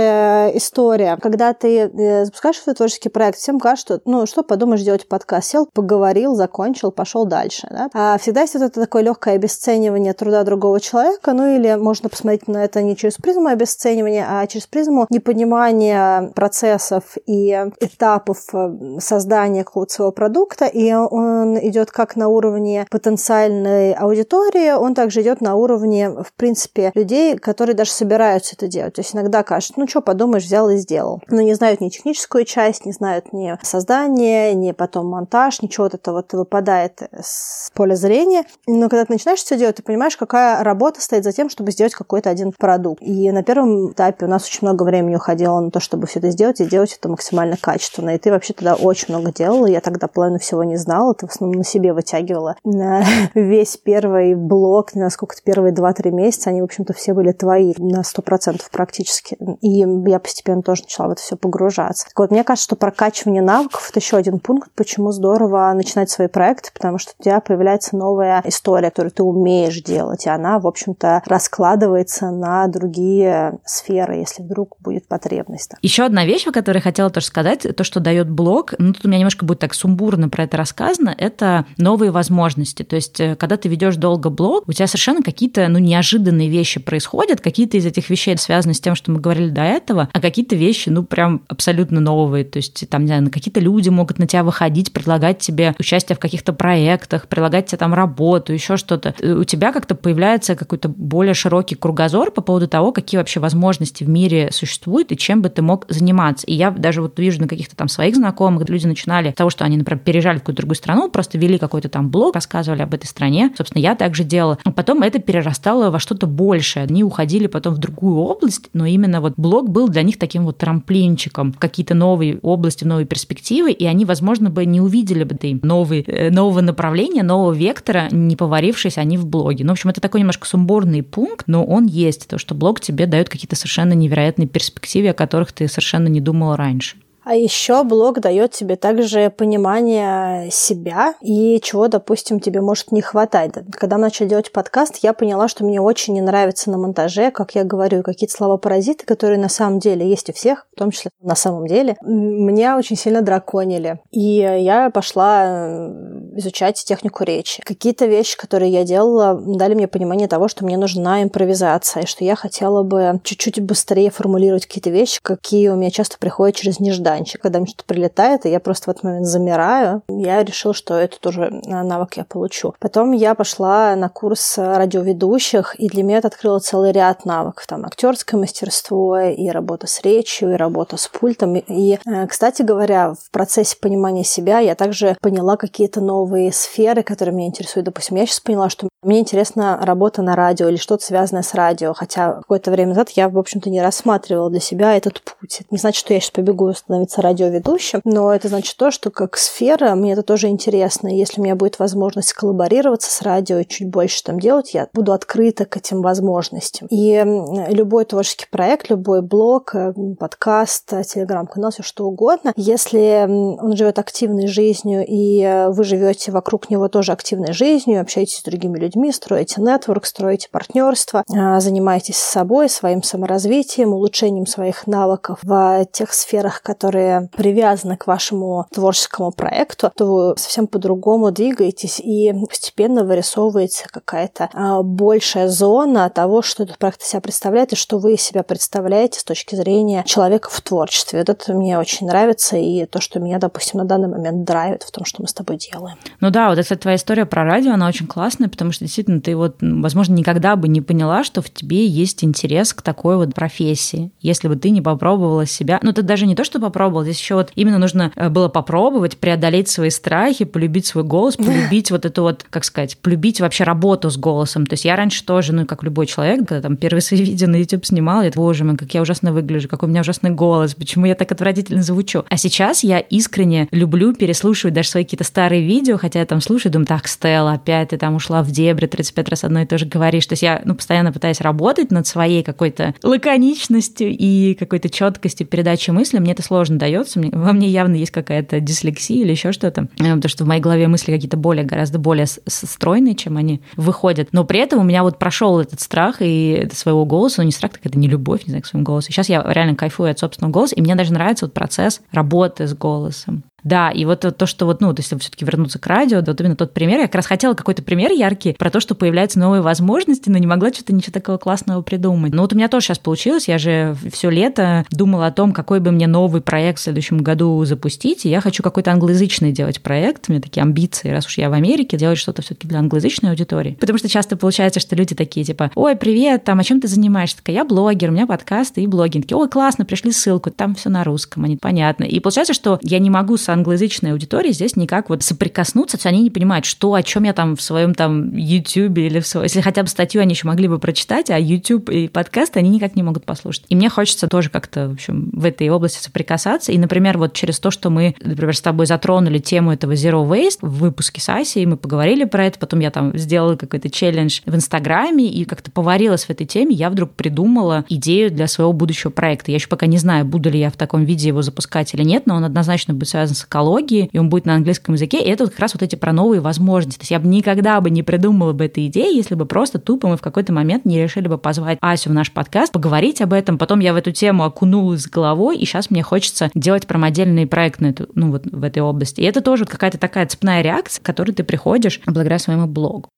[0.54, 1.16] история.
[1.22, 5.48] Когда ты э, запускаешь свой творческий проект, всем кажется, ну, что подумаешь делать подкаст?
[5.48, 7.68] Сел, поговорил, закончил, пошел дальше.
[7.70, 7.88] Да?
[7.94, 12.48] А всегда есть вот это такое легкое обесценивание труда другого человека, ну или можно посмотреть
[12.48, 19.62] на это не через призму обесценивания, а через призму непонимания процессов и этапов э, создания
[19.62, 25.54] какого-то своего продукта, и он идет как на уровне потенциальной аудитории, он также идет на
[25.54, 28.94] уровне, в принципе, людей, которые даже собираются это делать.
[28.94, 31.20] То есть иногда кажется, ну что, подумаешь, взял и сделал.
[31.28, 35.94] Но не знают ни техническую часть, не знают ни создание, ни потом монтаж, ничего вот
[35.94, 38.44] это вот выпадает с поля зрения.
[38.78, 41.94] Но когда ты начинаешь все делать, ты понимаешь, какая работа стоит за тем, чтобы сделать
[41.94, 43.02] какой-то один продукт.
[43.02, 46.30] И на первом этапе у нас очень много времени уходило на то, чтобы все это
[46.30, 48.14] сделать и делать это максимально качественно.
[48.14, 49.66] И ты вообще тогда очень много делала.
[49.66, 51.12] Я тогда половину всего не знала.
[51.14, 53.04] Ты в основном на себе вытягивала на
[53.34, 58.62] весь первый блок, насколько-то первые 2-3 месяца, они, в общем-то, все были твои на 100%
[58.70, 59.36] практически.
[59.60, 62.06] И я постепенно тоже начала в это все погружаться.
[62.06, 66.28] Так вот, мне кажется, что прокачивание навыков– это еще один пункт, почему здорово начинать свои
[66.28, 68.67] проекты, потому что у тебя появляется новая история,
[68.98, 75.06] которую ты умеешь делать, и она, в общем-то, раскладывается на другие сферы, если вдруг будет
[75.06, 75.72] потребность.
[75.82, 79.04] Еще одна вещь, о которой я хотела тоже сказать, то, что дает блог, ну, тут
[79.04, 82.82] у меня немножко будет так сумбурно про это рассказано, это новые возможности.
[82.82, 86.80] То есть, э, когда ты ведешь долго блог, у тебя совершенно какие-то, ну, неожиданные вещи
[86.80, 90.56] происходят, какие-то из этих вещей связаны с тем, что мы говорили до этого, а какие-то
[90.56, 92.44] вещи, ну, прям абсолютно новые.
[92.44, 96.18] То есть, там, не знаю, какие-то люди могут на тебя выходить, предлагать тебе участие в
[96.18, 99.14] каких-то проектах, предлагать тебе там работу, еще что-то.
[99.20, 104.04] Э, у тебя как-то появляется какой-то более широкий кругозор по поводу того, какие вообще возможности
[104.04, 106.46] в мире существуют и чем бы ты мог заниматься.
[106.46, 109.64] И я даже вот вижу на каких-то там своих знакомых, люди начинали с того, что
[109.64, 113.06] они, например, переезжали в какую-то другую страну, просто вели какой-то там блог, рассказывали об этой
[113.06, 113.52] стране.
[113.56, 114.58] Собственно, я также делала.
[114.64, 116.84] А потом это перерастало во что-то большее.
[116.84, 120.58] Они уходили потом в другую область, но именно вот блог был для них таким вот
[120.58, 125.58] трамплинчиком в какие-то новые области, новые перспективы, и они, возможно, бы не увидели бы этой
[125.62, 129.62] новой, э, нового направления, нового вектора, не поварившись они в блоге.
[129.62, 133.04] Ну, в общем, это такой немножко сумбурный пункт, но он есть, то, что блог тебе
[133.04, 136.96] дает какие-то совершенно невероятные перспективы, о которых ты совершенно не думала раньше.
[137.28, 143.52] А еще блог дает тебе также понимание себя и чего, допустим, тебе может не хватать.
[143.70, 147.64] Когда начали делать подкаст, я поняла, что мне очень не нравится на монтаже, как я
[147.64, 151.66] говорю, какие-то слова-паразиты, которые на самом деле есть у всех, в том числе на самом
[151.66, 154.00] деле, меня очень сильно драконили.
[154.10, 157.62] И я пошла э, изучать технику речи.
[157.62, 162.24] Какие-то вещи, которые я делала, дали мне понимание того, что мне нужна импровизация, и что
[162.24, 166.80] я хотела бы чуть-чуть быстрее формулировать какие-то вещи, какие у меня часто приходят через
[167.18, 167.42] нежданчик.
[167.42, 171.20] Когда мне что-то прилетает, и я просто в этот момент замираю, я решила, что это
[171.20, 172.74] тоже э, навык я получу.
[172.78, 177.66] Потом я пошла на курс радиоведущих, и для меня это открыло целый ряд навыков.
[177.66, 181.56] Там актерское мастерство, и работа с речью, и работа с пультом.
[181.56, 187.34] И, э, кстати говоря, в процессе понимания себя я также поняла какие-то новые сферы, которые
[187.34, 187.86] меня интересуют.
[187.86, 191.94] Допустим, я сейчас поняла, что мне интересна работа на радио или что-то связанное с радио,
[191.94, 195.60] хотя какое-то время назад я, в общем-то, не рассматривала для себя этот путь.
[195.60, 196.68] Это не значит, что я сейчас побегу
[197.06, 201.08] становиться радиоведущим, но это значит то, что как сфера мне это тоже интересно.
[201.08, 205.12] Если у меня будет возможность коллаборироваться с радио и чуть больше там делать, я буду
[205.12, 206.88] открыта к этим возможностям.
[206.90, 207.22] И
[207.68, 214.46] любой творческий проект, любой блог, э, подкаст, телеграм-канал, все что угодно, если он живет активной
[214.46, 219.12] жизнью, и э, вы живете вокруг него тоже активной жизнью, общаетесь с другими людьми, людьми,
[219.12, 226.62] строите нетворк, строите партнерство, а, занимаетесь собой, своим саморазвитием, улучшением своих навыков в тех сферах,
[226.62, 234.48] которые привязаны к вашему творческому проекту, то вы совсем по-другому двигаетесь и постепенно вырисовывается какая-то
[234.52, 238.42] а, большая зона того, что этот проект из себя представляет и что вы из себя
[238.42, 241.20] представляете с точки зрения человека в творчестве.
[241.20, 244.90] Вот это мне очень нравится и то, что меня, допустим, на данный момент драйвит в
[244.90, 245.96] том, что мы с тобой делаем.
[246.20, 249.36] Ну да, вот эта твоя история про радио, она очень классная, потому что действительно ты
[249.36, 254.12] вот, возможно, никогда бы не поняла, что в тебе есть интерес к такой вот профессии,
[254.20, 255.78] если бы ты не попробовала себя.
[255.82, 259.18] Ну, ты даже не то, что попробовала, здесь еще вот именно нужно э, было попробовать,
[259.18, 264.10] преодолеть свои страхи, полюбить свой голос, полюбить вот эту вот, как сказать, полюбить вообще работу
[264.10, 264.66] с голосом.
[264.66, 267.56] То есть я раньше тоже, ну, как любой человек, когда там первые свои видео на
[267.56, 271.06] YouTube снимала, я, боже мой, как я ужасно выгляжу, какой у меня ужасный голос, почему
[271.06, 272.24] я так отвратительно звучу.
[272.28, 276.72] А сейчас я искренне люблю переслушивать даже свои какие-то старые видео, хотя я там слушаю,
[276.72, 279.86] думаю, так, Стелла, опять ты там ушла в дебри, 35 раз одно и то же
[279.86, 280.26] говоришь.
[280.26, 285.90] То есть я ну, постоянно пытаюсь работать над своей какой-то лаконичностью и какой-то четкостью передачи
[285.90, 286.18] мысли.
[286.18, 287.18] Мне это сложно дается.
[287.18, 289.88] Мне, во мне явно есть какая-то дислексия или еще что-то.
[289.98, 294.28] Э, потому что в моей голове мысли какие-то более, гораздо более стройные, чем они выходят.
[294.32, 297.72] Но при этом у меня вот прошел этот страх и своего голоса, ну не страх,
[297.72, 299.10] так это не любовь, не знаю, к своему голосу.
[299.10, 302.74] Сейчас я реально кайфую от собственного голоса, и мне даже нравится вот процесс работы с
[302.74, 303.44] голосом.
[303.68, 306.56] Да, и вот то, что вот, ну, то есть все-таки вернуться к радио, вот именно
[306.56, 310.30] тот пример, я как раз хотела какой-то пример яркий про то, что появляются новые возможности,
[310.30, 312.32] но не могла что-то ничего такого классного придумать.
[312.32, 315.80] Но вот у меня тоже сейчас получилось, я же все лето думала о том, какой
[315.80, 320.24] бы мне новый проект в следующем году запустить, и я хочу какой-то англоязычный делать проект,
[320.28, 323.76] у меня такие амбиции, раз уж я в Америке, делать что-то все-таки для англоязычной аудитории.
[323.78, 327.36] Потому что часто получается, что люди такие, типа, ой, привет, там, о чем ты занимаешься?
[327.36, 329.26] Такая, я блогер, у меня подкасты и блогинг.
[329.30, 332.04] Ой, классно, пришли ссылку, там все на русском, они понятно.
[332.04, 336.06] И получается, что я не могу с англоязычной аудиторией здесь никак вот соприкоснуться, то есть
[336.06, 339.44] они не понимают, что, о чем я там в своем там YouTube или в своем...
[339.44, 342.96] Если хотя бы статью они еще могли бы прочитать, а YouTube и подкасты они никак
[342.96, 343.64] не могут послушать.
[343.68, 346.72] И мне хочется тоже как-то, в общем, в этой области соприкасаться.
[346.72, 350.58] И, например, вот через то, что мы, например, с тобой затронули тему этого Zero Waste
[350.62, 354.54] в выпуске с Асей, мы поговорили про это, потом я там сделала какой-то челлендж в
[354.54, 359.50] Инстаграме и как-то поварилась в этой теме, я вдруг придумала идею для своего будущего проекта.
[359.50, 362.26] Я еще пока не знаю, буду ли я в таком виде его запускать или нет,
[362.26, 365.46] но он однозначно будет связан с экологией, и он будет на английском языке, и это
[365.46, 366.98] как раз вот эти про новые возможности.
[366.98, 370.08] То есть я бы никогда бы не придумала бы этой идеи, если бы просто тупо
[370.08, 373.58] мы в какой-то момент не решили бы позвать Асю в наш подкаст, поговорить об этом.
[373.58, 377.86] Потом я в эту тему окунулась головой, и сейчас мне хочется делать промодельный проект на
[377.86, 379.20] эту, ну, вот в этой области.
[379.20, 383.08] И это тоже вот какая-то такая цепная реакция, к которой ты приходишь благодаря своему блогу.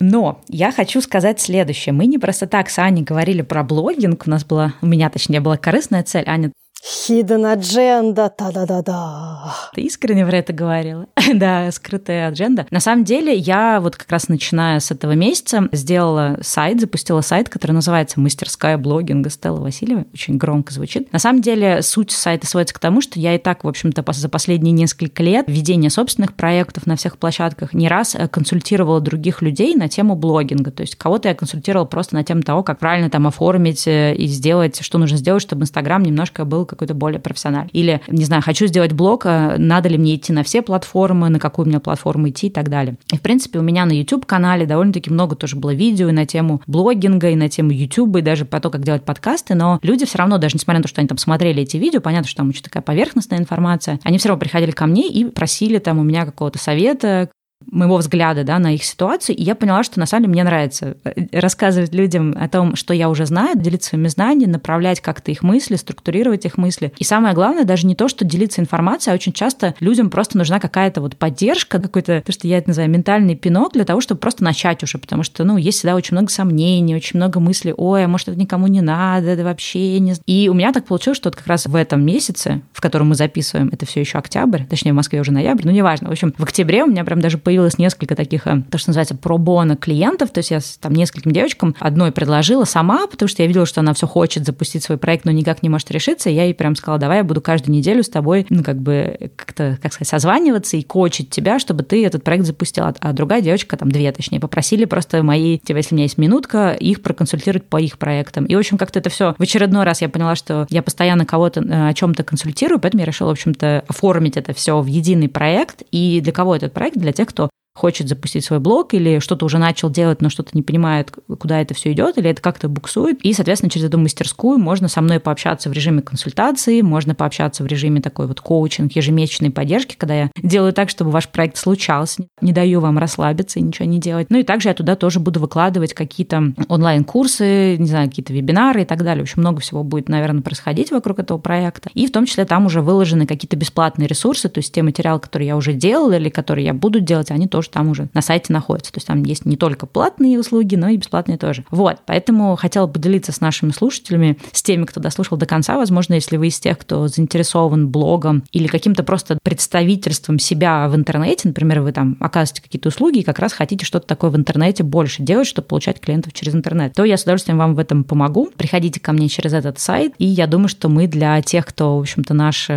[0.00, 1.92] Но я хочу сказать следующее.
[1.92, 4.26] Мы не просто так с Аней говорили про блогинг.
[4.26, 6.24] У нас была, у меня точнее была корыстная цель.
[6.26, 6.50] Аня
[6.82, 9.54] Hidden agenda, та-да-да-да.
[9.74, 11.06] Ты искренне про это говорила?
[11.34, 12.66] да, скрытая адженда.
[12.70, 17.50] На самом деле, я вот как раз начиная с этого месяца сделала сайт, запустила сайт,
[17.50, 20.06] который называется «Мастерская блогинга Стелла Васильева».
[20.14, 21.12] Очень громко звучит.
[21.12, 24.28] На самом деле, суть сайта сводится к тому, что я и так, в общем-то, за
[24.28, 29.74] последние несколько лет ведения собственных проектов на всех площадках не раз э, консультировала других людей
[29.74, 30.70] на тему блогинга.
[30.70, 34.26] То есть кого-то я консультировала просто на тему того, как правильно там оформить э, и
[34.26, 37.70] сделать, что нужно сделать, чтобы Инстаграм немножко был какой-то более профессиональный.
[37.72, 41.38] Или, не знаю, хочу сделать блог, а надо ли мне идти на все платформы, на
[41.38, 42.96] какую мне платформу идти и так далее.
[43.12, 46.62] И, в принципе, у меня на YouTube-канале довольно-таки много тоже было видео и на тему
[46.66, 50.18] блогинга, и на тему YouTube, и даже про то, как делать подкасты, но люди все
[50.18, 52.62] равно, даже несмотря на то, что они там смотрели эти видео, понятно, что там очень
[52.62, 56.58] такая поверхностная информация, они все равно приходили ко мне и просили там у меня какого-то
[56.58, 57.30] совета,
[57.70, 60.96] моего взгляда да, на их ситуацию, и я поняла, что на самом деле мне нравится
[61.04, 65.42] э, рассказывать людям о том, что я уже знаю, делиться своими знаниями, направлять как-то их
[65.42, 66.92] мысли, структурировать их мысли.
[66.96, 70.58] И самое главное, даже не то, что делиться информацией, а очень часто людям просто нужна
[70.58, 74.42] какая-то вот поддержка, какой-то, то, что я это называю, ментальный пинок для того, чтобы просто
[74.42, 78.08] начать уже, потому что, ну, есть всегда очень много сомнений, очень много мыслей, ой, а
[78.08, 80.14] может, это никому не надо, это вообще не...
[80.26, 83.14] И у меня так получилось, что вот как раз в этом месяце, в котором мы
[83.14, 86.08] записываем, это все еще октябрь, точнее, в Москве уже ноябрь, ну, неважно.
[86.08, 89.16] В общем, в октябре у меня прям даже появилось несколько таких, э, то, что называется,
[89.16, 93.66] пробона клиентов, то есть я там нескольким девочкам одной предложила сама, потому что я видела,
[93.66, 96.54] что она все хочет запустить свой проект, но никак не может решиться, и я ей
[96.54, 100.08] прям сказала, давай я буду каждую неделю с тобой, ну, как бы, как-то, как сказать,
[100.08, 102.94] созваниваться и кочить тебя, чтобы ты этот проект запустила.
[103.00, 106.70] А другая девочка, там две точнее, попросили просто мои, типа, если у меня есть минутка,
[106.70, 108.44] их проконсультировать по их проектам.
[108.44, 111.62] И, в общем, как-то это все в очередной раз я поняла, что я постоянно кого-то
[111.62, 115.82] э, о чем-то консультирую, поэтому я решила, в общем-то, оформить это все в единый проект.
[115.90, 116.96] И для кого этот проект?
[116.96, 117.39] Для тех, кто
[117.80, 121.72] хочет запустить свой блог или что-то уже начал делать, но что-то не понимает, куда это
[121.72, 123.18] все идет, или это как-то буксует.
[123.22, 127.66] И, соответственно, через эту мастерскую можно со мной пообщаться в режиме консультации, можно пообщаться в
[127.66, 132.52] режиме такой вот коучинг, ежемесячной поддержки, когда я делаю так, чтобы ваш проект случался, не
[132.52, 134.26] даю вам расслабиться и ничего не делать.
[134.28, 138.84] Ну и также я туда тоже буду выкладывать какие-то онлайн-курсы, не знаю, какие-то вебинары и
[138.84, 139.24] так далее.
[139.24, 141.88] В общем, много всего будет, наверное, происходить вокруг этого проекта.
[141.94, 145.48] И в том числе там уже выложены какие-то бесплатные ресурсы, то есть те материалы, которые
[145.48, 148.92] я уже делала или которые я буду делать, они тоже там уже на сайте находятся.
[148.92, 151.64] То есть там есть не только платные услуги, но и бесплатные тоже.
[151.70, 155.76] Вот, поэтому хотела поделиться с нашими слушателями, с теми, кто дослушал до конца.
[155.76, 161.48] Возможно, если вы из тех, кто заинтересован блогом или каким-то просто представительством себя в интернете,
[161.48, 165.22] например, вы там оказываете какие-то услуги и как раз хотите что-то такое в интернете больше
[165.22, 168.50] делать, чтобы получать клиентов через интернет, то я с удовольствием вам в этом помогу.
[168.56, 172.00] Приходите ко мне через этот сайт, и я думаю, что мы для тех, кто, в
[172.00, 172.68] общем-то, наш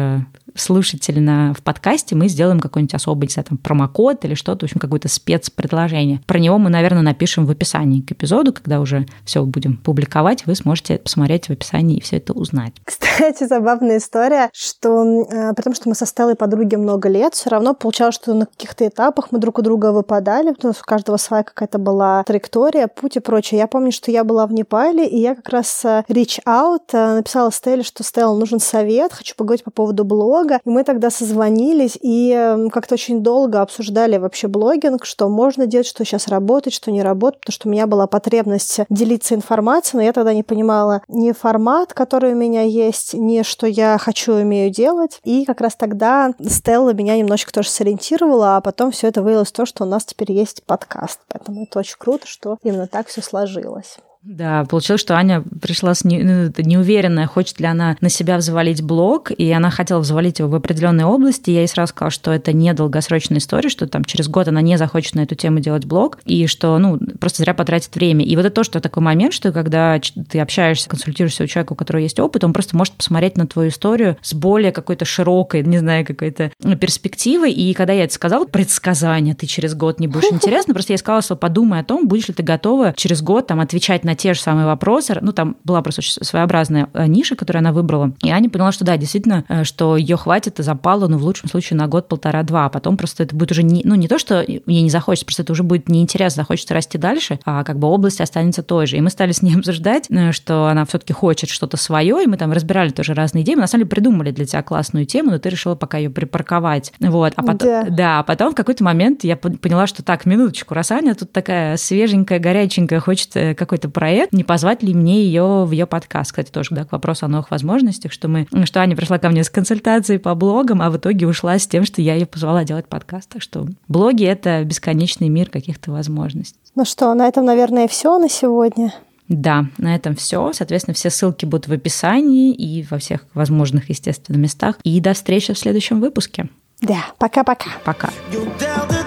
[0.56, 4.64] слушатель на, в подкасте, мы сделаем какой-нибудь особый, не знаю, там, промокод или что-то, в
[4.64, 6.22] общем, какое-то спецпредложение.
[6.26, 10.56] Про него мы, наверное, напишем в описании к эпизоду, когда уже все будем публиковать, вы
[10.56, 12.74] сможете посмотреть в описании и все это узнать.
[12.84, 17.74] Кстати, забавная история, что э, потому что мы со Стеллой подруги много лет, все равно
[17.74, 21.44] получалось, что на каких-то этапах мы друг у друга выпадали, потому что у каждого своя
[21.44, 23.60] какая-то была траектория, путь и прочее.
[23.60, 27.16] Я помню, что я была в Непале, и я как раз э, reach out э,
[27.16, 30.60] написала Стелле, что Стелла, нужен совет, хочу поговорить по поводу блога, блога.
[30.64, 35.88] И мы тогда созвонились и эм, как-то очень долго обсуждали вообще блогинг, что можно делать,
[35.88, 40.04] что сейчас работает, что не работает, потому что у меня была потребность делиться информацией, но
[40.04, 44.72] я тогда не понимала ни формат, который у меня есть, ни что я хочу умею
[44.72, 45.20] делать.
[45.24, 49.54] И как раз тогда Стелла меня немножечко тоже сориентировала, а потом все это вылилось в
[49.54, 51.20] то, что у нас теперь есть подкаст.
[51.28, 53.98] Поэтому это очень круто, что именно так все сложилось.
[54.26, 58.82] Да, получилось, что Аня пришла с не, ну, неуверенная, хочет ли она на себя взвалить
[58.82, 61.52] блог, и она хотела взвалить его в определенной области.
[61.52, 64.78] Я ей сразу сказала, что это не долгосрочная история, что там через год она не
[64.78, 68.24] захочет на эту тему делать блог, и что, ну, просто зря потратит время.
[68.24, 70.00] И вот это то, что такой момент, что когда
[70.30, 73.72] ты общаешься, консультируешься у человека, у которого есть опыт, он просто может посмотреть на твою
[73.72, 77.52] историю с более какой-то широкой, не знаю, какой-то перспективой.
[77.52, 81.22] И когда я это сказала, предсказание, ты через год не будешь интересно, просто я сказала,
[81.22, 84.36] что подумай о том, будешь ли ты готова через год там отвечать на на те
[84.36, 85.18] же самые вопросы.
[85.22, 88.14] Ну, там была просто очень своеобразная э, ниша, которую она выбрала.
[88.22, 91.50] И Аня поняла, что да, действительно, э, что ее хватит и запала, ну, в лучшем
[91.50, 92.66] случае, на год, полтора-два.
[92.66, 95.42] А потом просто это будет уже не, ну, не то, что ей не захочется, просто
[95.42, 98.98] это уже будет неинтересно, захочется расти дальше, а как бы область останется той же.
[98.98, 102.38] И мы стали с ней обсуждать, э, что она все-таки хочет что-то свое, и мы
[102.38, 103.56] там разбирали тоже разные идеи.
[103.56, 106.94] Мы на самом деле придумали для тебя классную тему, но ты решила пока ее припарковать.
[107.00, 107.34] Вот.
[107.36, 107.86] А потом, да.
[107.90, 111.78] да, а потом в какой-то момент я поняла, что так, минуточку, раз Аня тут такая
[111.78, 116.32] свеженькая, горяченькая, хочет какой-то проект, не позвать ли мне ее в ее подкаст.
[116.32, 119.46] Кстати, тоже да, к вопросу о новых возможностях, что мы, что Аня пришла ко мне
[119.46, 122.86] с консультацией по блогам, а в итоге ушла с тем, что я ее позвала делать
[122.86, 123.30] подкаст.
[123.30, 126.60] Так что блоги— это бесконечный мир каких-то возможностей.
[126.76, 128.94] Ну что, на этом, наверное, все на сегодня.
[129.30, 130.52] Да, на этом все.
[130.52, 134.80] Соответственно, все ссылки будут в описании и во всех возможных, естественно, местах.
[134.84, 136.50] И до встречи в следующем выпуске.
[136.82, 137.70] Да, пока-пока.
[137.86, 138.10] Пока.
[138.10, 138.84] -пока.
[138.90, 139.03] пока.